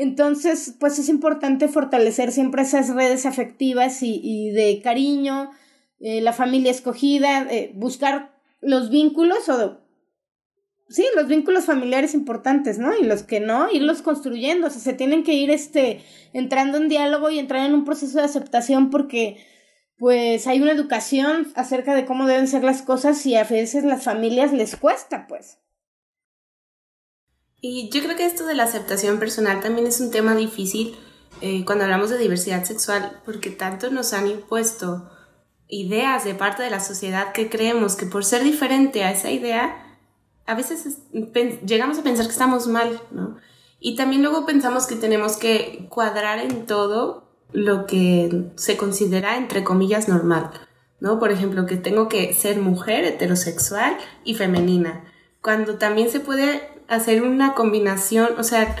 [0.00, 5.50] Entonces, pues es importante fortalecer siempre esas redes afectivas y, y de cariño,
[5.98, 8.30] eh, la familia escogida, eh, buscar
[8.60, 9.80] los vínculos o
[10.88, 12.96] sí, los vínculos familiares importantes, ¿no?
[12.96, 16.00] Y los que no, irlos construyendo, o sea, se tienen que ir este
[16.32, 19.44] entrando en diálogo y entrar en un proceso de aceptación porque
[19.98, 24.04] pues hay una educación acerca de cómo deben ser las cosas y a veces las
[24.04, 25.58] familias les cuesta, pues.
[27.60, 30.96] Y yo creo que esto de la aceptación personal también es un tema difícil
[31.40, 35.10] eh, cuando hablamos de diversidad sexual, porque tanto nos han impuesto
[35.68, 39.98] ideas de parte de la sociedad que creemos que por ser diferente a esa idea,
[40.46, 40.98] a veces
[41.64, 43.36] llegamos a pensar que estamos mal, ¿no?
[43.80, 49.62] Y también luego pensamos que tenemos que cuadrar en todo lo que se considera, entre
[49.62, 50.50] comillas, normal,
[51.00, 51.20] ¿no?
[51.20, 55.04] Por ejemplo, que tengo que ser mujer, heterosexual y femenina,
[55.42, 58.74] cuando también se puede hacer una combinación, o sea,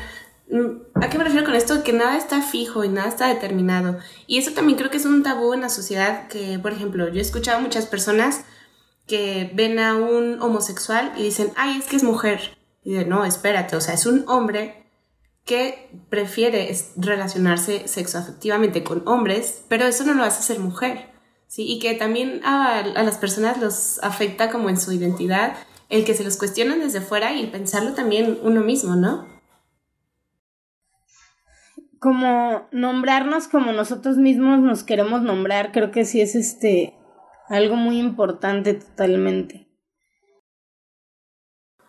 [0.50, 1.84] mm, ¿a qué me refiero con esto?
[1.84, 3.98] Que nada está fijo y nada está determinado.
[4.26, 7.18] Y eso también creo que es un tabú en la sociedad que, por ejemplo, yo
[7.18, 8.44] he escuchado a muchas personas
[9.06, 12.58] que ven a un homosexual y dicen, ay, es que es mujer.
[12.82, 14.86] Y dicen, no, espérate, o sea, es un hombre
[15.44, 21.10] que prefiere relacionarse sexoafectivamente con hombres, pero eso no lo hace ser mujer.
[21.46, 21.64] ¿sí?
[21.66, 25.56] Y que también a las personas los afecta como en su identidad
[25.88, 29.26] el que se los cuestionan desde fuera y pensarlo también uno mismo, ¿no?
[31.98, 36.94] Como nombrarnos como nosotros mismos nos queremos nombrar, creo que sí es este
[37.48, 39.66] algo muy importante totalmente.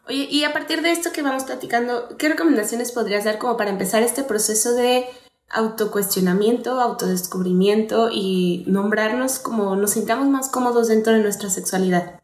[0.08, 3.70] Oye, y a partir de esto que vamos platicando, ¿qué recomendaciones podrías dar como para
[3.70, 5.06] empezar este proceso de
[5.50, 12.20] autocuestionamiento, autodescubrimiento y nombrarnos como nos sintamos más cómodos dentro de nuestra sexualidad?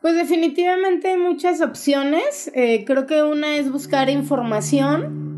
[0.00, 2.50] Pues definitivamente hay muchas opciones.
[2.54, 5.28] Eh, creo que una es buscar información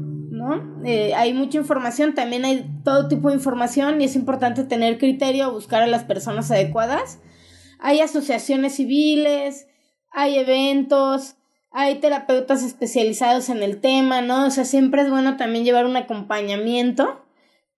[0.84, 5.52] eh, hay mucha información, también hay todo tipo de información y es importante tener criterio,
[5.52, 7.18] buscar a las personas adecuadas.
[7.78, 9.66] Hay asociaciones civiles,
[10.11, 11.36] hay eventos,
[11.70, 14.46] hay terapeutas especializados en el tema, ¿no?
[14.46, 17.24] O sea, siempre es bueno también llevar un acompañamiento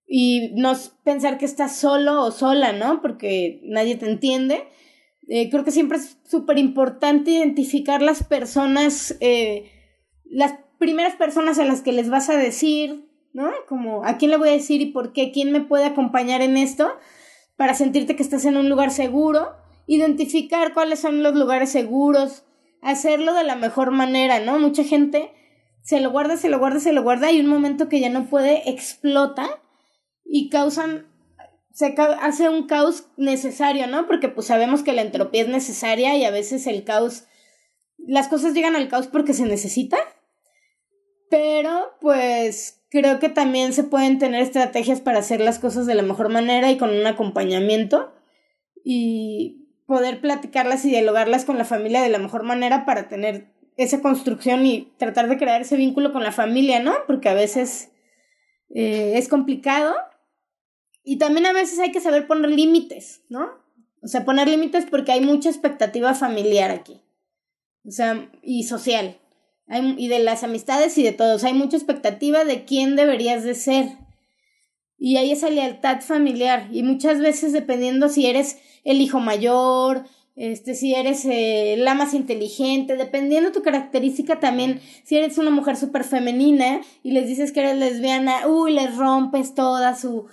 [0.06, 0.72] y no
[1.04, 3.02] pensar que estás solo o sola, ¿no?
[3.02, 4.68] Porque nadie te entiende.
[5.28, 9.70] Eh, creo que siempre es súper importante identificar las personas, eh,
[10.24, 13.50] las primeras personas a las que les vas a decir, ¿no?
[13.68, 16.56] Como a quién le voy a decir y por qué, quién me puede acompañar en
[16.56, 16.92] esto,
[17.56, 19.52] para sentirte que estás en un lugar seguro,
[19.86, 22.44] identificar cuáles son los lugares seguros,
[22.80, 24.58] hacerlo de la mejor manera, ¿no?
[24.58, 25.32] Mucha gente
[25.82, 28.26] se lo guarda, se lo guarda, se lo guarda y un momento que ya no
[28.26, 29.60] puede explota
[30.24, 31.06] y causan
[31.72, 34.06] se hace un caos necesario, ¿no?
[34.06, 37.24] Porque pues sabemos que la entropía es necesaria y a veces el caos
[37.98, 39.98] las cosas llegan al caos porque se necesita
[41.32, 46.02] pero pues creo que también se pueden tener estrategias para hacer las cosas de la
[46.02, 48.12] mejor manera y con un acompañamiento
[48.84, 53.46] y poder platicarlas y dialogarlas con la familia de la mejor manera para tener
[53.78, 56.92] esa construcción y tratar de crear ese vínculo con la familia, ¿no?
[57.06, 57.92] Porque a veces
[58.68, 59.94] eh, es complicado
[61.04, 63.50] y también a veces hay que saber poner límites, ¿no?
[64.02, 67.00] O sea, poner límites porque hay mucha expectativa familiar aquí,
[67.84, 69.18] o sea, y social
[69.96, 71.44] y de las amistades y de todos.
[71.44, 73.86] Hay mucha expectativa de quién deberías de ser.
[74.98, 76.68] Y hay esa lealtad familiar.
[76.72, 80.04] Y muchas veces dependiendo si eres el hijo mayor,
[80.36, 85.76] este, si eres eh, la más inteligente, dependiendo tu característica también, si eres una mujer
[85.76, 90.26] súper femenina y les dices que eres lesbiana, uy, les rompes toda su,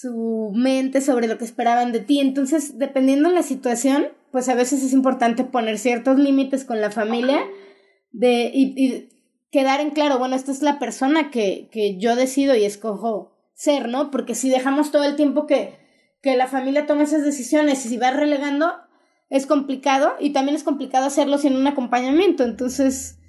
[0.00, 2.18] su mente sobre lo que esperaban de ti.
[2.18, 6.90] Entonces, dependiendo de la situación, pues a veces es importante poner ciertos límites con la
[6.90, 7.40] familia
[8.10, 9.08] de, y,
[9.52, 13.88] quedar en claro, bueno, esta es la persona que, que yo decido y escojo ser,
[13.88, 14.10] ¿no?
[14.10, 15.78] Porque si dejamos todo el tiempo que,
[16.20, 18.72] que la familia tome esas decisiones y si va relegando,
[19.30, 22.42] es complicado y también es complicado hacerlo sin un acompañamiento.
[22.42, 23.20] Entonces,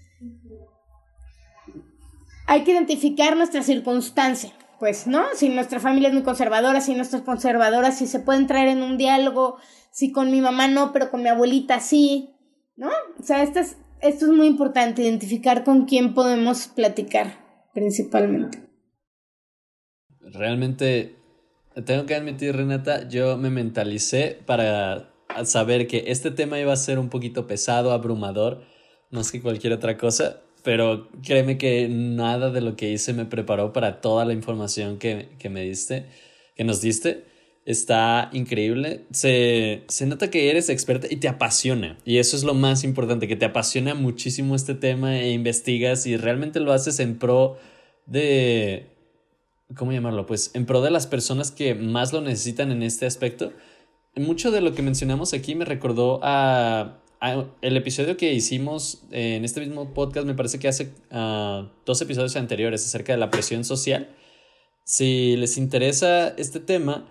[2.47, 5.23] hay que identificar nuestra circunstancia, pues, ¿no?
[5.36, 8.84] Si nuestra familia es muy conservadora, si nuestra es conservadora, si se puede entrar en
[8.84, 9.57] un diálogo,
[9.91, 12.36] si con mi mamá no, pero con mi abuelita sí,
[12.76, 12.89] ¿no?
[13.19, 18.69] O sea, estas esto es muy importante, identificar con quién podemos platicar principalmente.
[20.21, 21.15] realmente
[21.86, 25.11] tengo que admitir, Renata, yo me mentalicé para
[25.43, 28.63] saber que este tema iba a ser un poquito pesado, abrumador,
[29.11, 33.72] más que cualquier otra cosa, pero créeme que nada de lo que hice me preparó
[33.72, 36.07] para toda la información que, que me diste,
[36.55, 37.24] que nos diste.
[37.66, 39.05] Está increíble.
[39.11, 41.99] Se, se nota que eres experta y te apasiona.
[42.03, 46.18] Y eso es lo más importante, que te apasiona muchísimo este tema e investigas y
[46.18, 47.57] realmente lo haces en pro
[48.07, 48.88] de,
[49.76, 50.26] ¿cómo llamarlo?
[50.26, 53.53] Pues en pro de las personas que más lo necesitan en este aspecto.
[54.16, 57.03] Mucho de lo que mencionamos aquí me recordó a,
[57.61, 62.36] el episodio que hicimos en este mismo podcast, me parece que hace ah, dos episodios
[62.36, 64.09] anteriores acerca de la presión social.
[64.84, 67.09] Si les interesa este tema,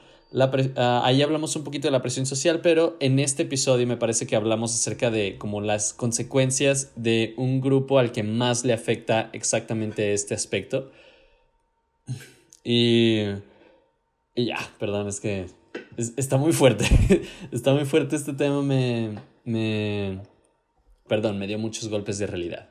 [0.76, 4.26] ah, ahí hablamos un poquito de la presión social, pero en este episodio me parece
[4.26, 9.30] que hablamos acerca de como las consecuencias de un grupo al que más le afecta
[9.32, 10.90] exactamente este aspecto.
[12.62, 13.20] Y,
[14.34, 15.46] y ya, perdón, es que
[16.16, 16.86] está muy fuerte.
[17.52, 18.62] está muy fuerte este tema.
[18.62, 20.22] Me, me.
[21.07, 22.70] Perdón, me dio muchos golpes de realidad.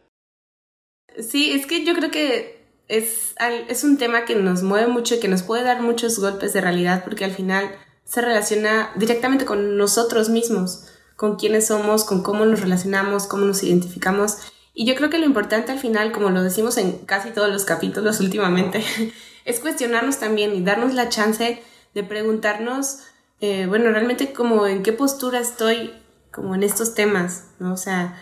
[1.18, 3.36] Sí, es que yo creo que es,
[3.70, 6.62] es un tema que nos mueve mucho y que nos puede dar muchos golpes de
[6.62, 7.70] realidad porque al final
[8.04, 13.64] se relaciona directamente con nosotros mismos, con quiénes somos, con cómo nos relacionamos, cómo nos
[13.64, 14.38] identificamos.
[14.74, 17.66] Y yo creo que lo importante al final, como lo decimos en casi todos los
[17.66, 18.84] capítulos últimamente,
[19.46, 21.62] es cuestionarnos también y darnos la chance
[21.94, 23.00] de preguntarnos,
[23.40, 25.92] eh, bueno, realmente como en qué postura estoy
[26.34, 27.74] como en estos temas, ¿no?
[27.74, 28.18] O sea,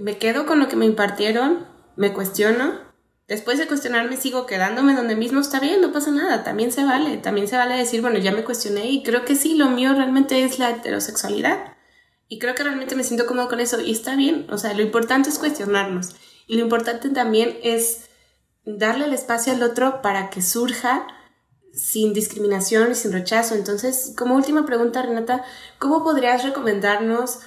[0.00, 1.66] me quedo con lo que me impartieron,
[1.96, 2.80] me cuestiono,
[3.28, 7.16] después de cuestionarme sigo quedándome donde mismo está bien, no pasa nada, también se vale,
[7.18, 10.42] también se vale decir, bueno, ya me cuestioné y creo que sí, lo mío realmente
[10.44, 11.76] es la heterosexualidad.
[12.28, 14.82] Y creo que realmente me siento cómodo con eso y está bien, o sea, lo
[14.82, 16.16] importante es cuestionarnos
[16.46, 18.08] y lo importante también es
[18.64, 21.06] darle el espacio al otro para que surja
[21.74, 23.54] sin discriminación y sin rechazo.
[23.54, 25.44] Entonces, como última pregunta, Renata,
[25.78, 27.40] ¿cómo podrías recomendarnos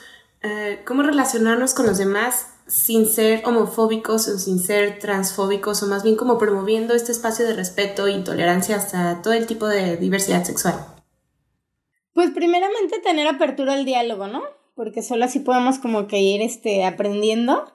[0.47, 6.03] eh, cómo relacionarnos con los demás sin ser homofóbicos o sin ser transfóbicos o más
[6.03, 10.43] bien como promoviendo este espacio de respeto e tolerancia hasta todo el tipo de diversidad
[10.43, 10.75] sexual?
[12.13, 14.43] Pues primeramente tener apertura al diálogo, ¿no?
[14.75, 17.65] Porque solo así podemos como que ir este, aprendiendo.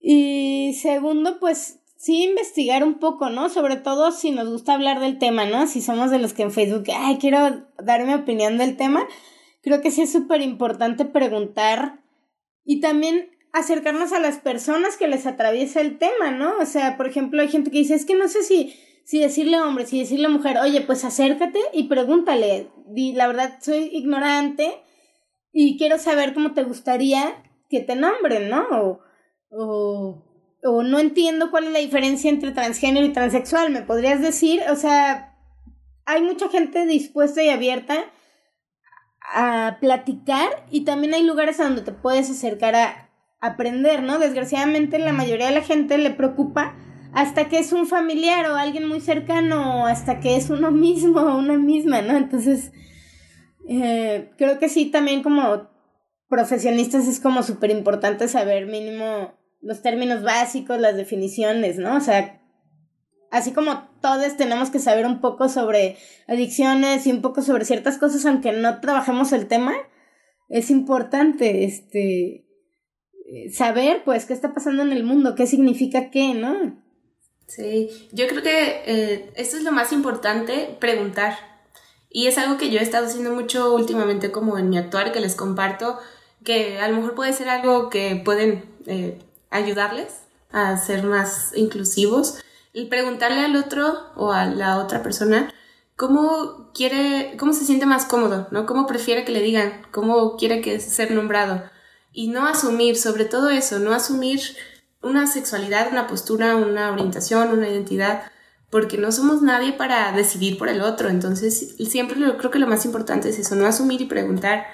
[0.00, 3.50] Y segundo, pues sí investigar un poco, ¿no?
[3.50, 5.66] Sobre todo si nos gusta hablar del tema, ¿no?
[5.66, 9.06] Si somos de los que en Facebook, ay, quiero dar mi opinión del tema,
[9.62, 12.02] creo que sí es súper importante preguntar
[12.64, 16.56] y también acercarnos a las personas que les atraviesa el tema, ¿no?
[16.58, 18.74] O sea, por ejemplo, hay gente que dice, es que no sé si,
[19.04, 23.90] si decirle hombre, si decirle mujer, oye, pues acércate y pregúntale, di, la verdad soy
[23.92, 24.72] ignorante
[25.52, 28.66] y quiero saber cómo te gustaría que te nombren, ¿no?
[28.70, 29.00] O,
[29.50, 30.29] o
[30.62, 34.60] o no entiendo cuál es la diferencia entre transgénero y transexual, ¿me podrías decir?
[34.70, 35.36] O sea,
[36.06, 38.04] hay mucha gente dispuesta y abierta
[39.32, 44.18] a platicar y también hay lugares a donde te puedes acercar a aprender, ¿no?
[44.18, 46.74] Desgraciadamente la mayoría de la gente le preocupa
[47.12, 51.38] hasta que es un familiar o alguien muy cercano, hasta que es uno mismo o
[51.38, 52.16] una misma, ¿no?
[52.16, 52.72] Entonces,
[53.68, 55.68] eh, creo que sí, también como
[56.28, 61.96] profesionistas es como súper importante saber mínimo los términos básicos, las definiciones, ¿no?
[61.96, 62.40] O sea,
[63.30, 65.96] así como todos tenemos que saber un poco sobre
[66.26, 69.74] adicciones y un poco sobre ciertas cosas, aunque no trabajemos el tema,
[70.48, 72.46] es importante, este,
[73.52, 76.82] saber, pues, qué está pasando en el mundo, qué significa qué, ¿no?
[77.46, 81.36] Sí, yo creo que eh, esto es lo más importante, preguntar.
[82.08, 85.20] Y es algo que yo he estado haciendo mucho últimamente como en mi actuar, que
[85.20, 85.98] les comparto,
[86.44, 89.18] que a lo mejor puede ser algo que pueden eh,
[89.50, 90.22] ayudarles
[90.52, 92.38] a ser más inclusivos
[92.72, 95.52] y preguntarle al otro o a la otra persona
[95.96, 98.64] cómo quiere, cómo se siente más cómodo, ¿no?
[98.64, 101.62] Cómo prefiere que le digan, cómo quiere que ser nombrado.
[102.12, 104.40] Y no asumir, sobre todo eso, no asumir
[105.02, 108.22] una sexualidad, una postura, una orientación, una identidad,
[108.70, 111.10] porque no somos nadie para decidir por el otro.
[111.10, 114.66] Entonces, siempre lo, creo que lo más importante es eso, no asumir y preguntar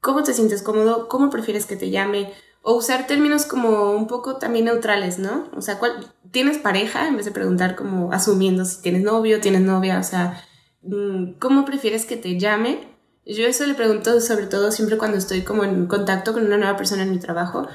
[0.00, 2.32] cómo te sientes cómodo, cómo prefieres que te llame,
[2.62, 5.48] o usar términos como un poco también neutrales, ¿no?
[5.56, 7.08] O sea, ¿cuál, ¿tienes pareja?
[7.08, 10.44] En vez de preguntar como asumiendo si tienes novio, tienes novia, o sea,
[10.82, 12.88] mm, ¿cómo prefieres que te llame?
[13.24, 16.76] Yo eso le pregunto sobre todo siempre cuando estoy como en contacto con una nueva
[16.76, 17.68] persona en mi trabajo,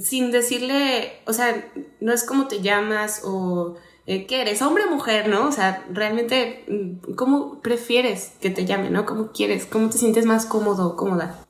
[0.00, 3.76] sin decirle, o sea, no es como te llamas o
[4.06, 5.48] eh, qué eres, hombre o mujer, ¿no?
[5.48, 9.06] O sea, realmente, mm, ¿cómo prefieres que te llame, ¿no?
[9.06, 9.66] ¿Cómo quieres?
[9.66, 11.43] ¿Cómo te sientes más cómodo o cómoda?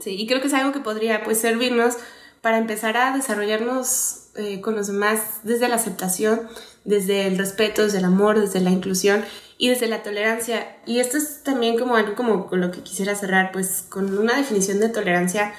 [0.00, 1.96] Sí, y creo que es algo que podría pues servirnos
[2.40, 6.48] para empezar a desarrollarnos eh, con los demás desde la aceptación,
[6.84, 9.24] desde el respeto, desde el amor, desde la inclusión
[9.58, 10.76] y desde la tolerancia.
[10.86, 14.36] Y esto es también como algo como con lo que quisiera cerrar, pues con una
[14.36, 15.52] definición de tolerancia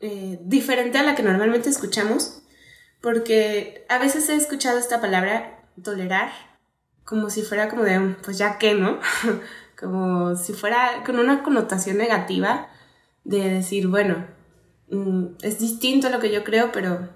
[0.00, 2.42] eh, diferente a la que normalmente escuchamos,
[3.00, 6.30] porque a veces he escuchado esta palabra tolerar
[7.04, 8.98] como si fuera como de, pues ya que, ¿no?
[9.78, 12.68] como si fuera con una connotación negativa
[13.24, 14.26] de decir, bueno,
[14.90, 17.08] mm, es distinto lo que yo creo, pero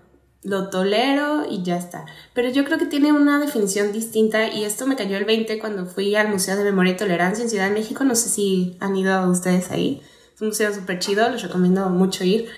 [0.42, 2.06] lo tolero y ya está.
[2.34, 5.86] Pero yo creo que tiene una definición distinta y esto me cayó el 20 cuando
[5.86, 8.04] fui al Museo de Memoria y Tolerancia en Ciudad de México.
[8.04, 10.02] No sé si han ido ustedes ahí.
[10.34, 12.48] Es un museo súper chido, les recomiendo mucho ir.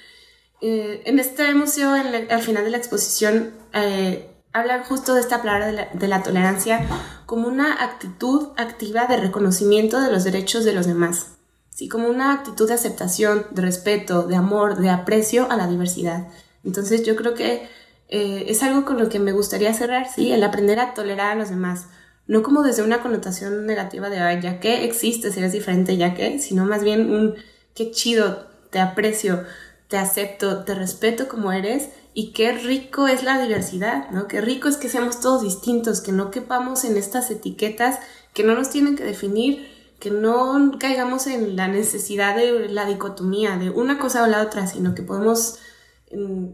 [0.61, 5.66] Eh, en este museo, al final de la exposición, eh, hablan justo de esta palabra
[5.66, 6.86] de la, de la tolerancia
[7.24, 11.39] como una actitud activa de reconocimiento de los derechos de los demás.
[11.81, 16.28] Sí, como una actitud de aceptación, de respeto, de amor, de aprecio a la diversidad.
[16.62, 17.70] Entonces yo creo que
[18.11, 21.35] eh, es algo con lo que me gustaría cerrar, sí, el aprender a tolerar a
[21.37, 21.87] los demás.
[22.26, 26.39] No como desde una connotación negativa de, ya que existe, si eres diferente, ya que,
[26.39, 27.37] sino más bien un,
[27.74, 29.45] qué chido, te aprecio,
[29.89, 34.28] te acepto, te respeto como eres y qué rico es la diversidad, ¿no?
[34.28, 38.01] Qué rico es que seamos todos distintos, que no quepamos en estas etiquetas
[38.35, 43.57] que no nos tienen que definir, que no caigamos en la necesidad de la dicotomía,
[43.57, 45.59] de una cosa o la otra, sino que podemos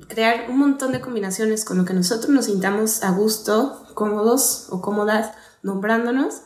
[0.08, 4.82] crear un montón de combinaciones con lo que nosotros nos sintamos a gusto, cómodos o
[4.82, 5.32] cómodas,
[5.62, 6.42] nombrándonos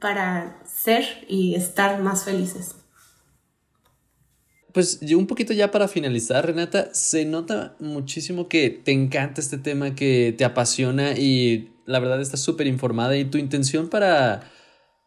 [0.00, 2.74] para ser y estar más felices.
[4.72, 9.94] Pues un poquito ya para finalizar, Renata, se nota muchísimo que te encanta este tema,
[9.94, 14.48] que te apasiona y la verdad estás súper informada y tu intención para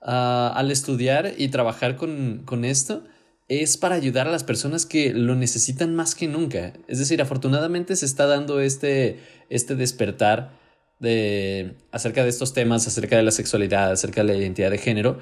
[0.04, 3.04] ah, al estudiar y trabajar con, con esto
[3.50, 6.74] es para ayudar a las personas que lo necesitan más que nunca.
[6.88, 10.52] Es decir, afortunadamente se está dando este, este despertar
[11.00, 15.20] de, acerca de estos temas, acerca de la sexualidad, acerca de la identidad de género.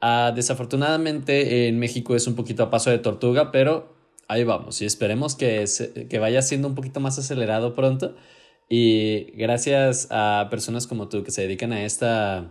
[0.00, 3.94] Ah, desafortunadamente en México es un poquito a paso de tortuga, pero
[4.28, 5.64] ahí vamos y esperemos que,
[6.08, 8.16] que vaya siendo un poquito más acelerado pronto.
[8.70, 12.50] Y gracias a personas como tú que se dedican a, esta,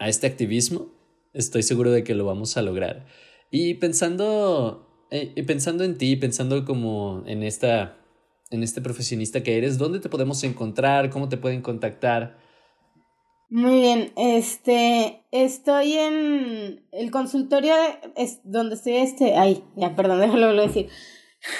[0.00, 0.88] a este activismo,
[1.32, 3.06] estoy seguro de que lo vamos a lograr.
[3.50, 7.98] Y pensando, eh, pensando en ti, pensando como en esta,
[8.50, 11.10] en este profesionista que eres, ¿dónde te podemos encontrar?
[11.10, 12.38] ¿Cómo te pueden contactar?
[13.50, 17.74] Muy bien, este, estoy en el consultorio,
[18.16, 20.88] es donde estoy, este, ay, ya, perdón, déjalo decir.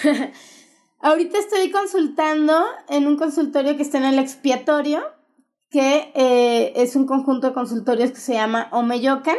[1.01, 2.55] Ahorita estoy consultando
[2.89, 5.03] en un consultorio que está en el expiatorio,
[5.71, 9.37] que eh, es un conjunto de consultorios que se llama Omeyocan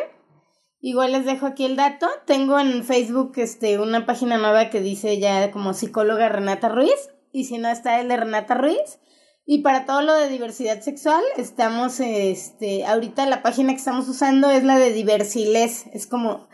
[0.83, 2.07] Igual les dejo aquí el dato.
[2.25, 7.11] Tengo en Facebook este, una página nueva que dice ya como psicóloga Renata Ruiz.
[7.31, 8.99] Y si no, está el de Renata Ruiz.
[9.45, 14.49] Y para todo lo de diversidad sexual, estamos, este, ahorita la página que estamos usando
[14.49, 15.85] es la de Diversiles.
[15.93, 16.47] Es como,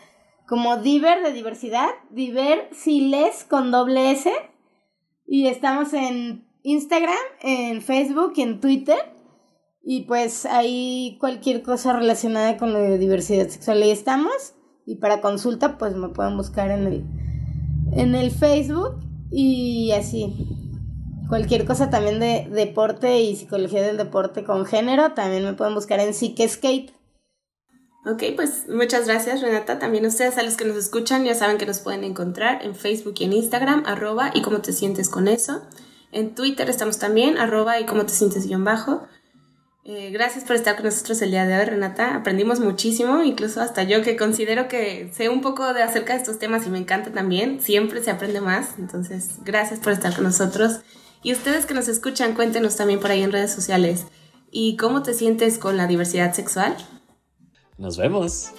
[0.45, 4.29] como Diver de diversidad, Diversiles con doble S.
[5.25, 9.16] Y estamos en Instagram, en Facebook y en Twitter.
[9.89, 14.53] Y pues ahí cualquier cosa relacionada con la diversidad sexual ahí estamos.
[14.85, 17.05] Y para consulta, pues me pueden buscar en el,
[17.93, 18.99] en el Facebook
[19.31, 20.35] y así.
[21.29, 26.01] Cualquier cosa también de deporte y psicología del deporte con género, también me pueden buscar
[26.01, 26.91] en Psique Skate.
[28.05, 29.79] Ok, pues muchas gracias Renata.
[29.79, 33.15] También ustedes a los que nos escuchan ya saben que nos pueden encontrar en Facebook
[33.19, 35.61] y en Instagram, arroba y cómo te sientes con eso.
[36.11, 39.07] En Twitter estamos también, arroba y cómo te sientes guion bajo.
[39.89, 42.13] Eh, gracias por estar con nosotros el día de hoy, Renata.
[42.13, 46.39] Aprendimos muchísimo, incluso hasta yo que considero que sé un poco de acerca de estos
[46.39, 47.61] temas y me encanta también.
[47.61, 48.77] Siempre se aprende más.
[48.79, 50.81] Entonces, gracias por estar con nosotros.
[51.23, 54.03] Y ustedes que nos escuchan, cuéntenos también por ahí en redes sociales.
[54.51, 56.75] ¿Y cómo te sientes con la diversidad sexual?
[57.77, 58.51] Nos vemos.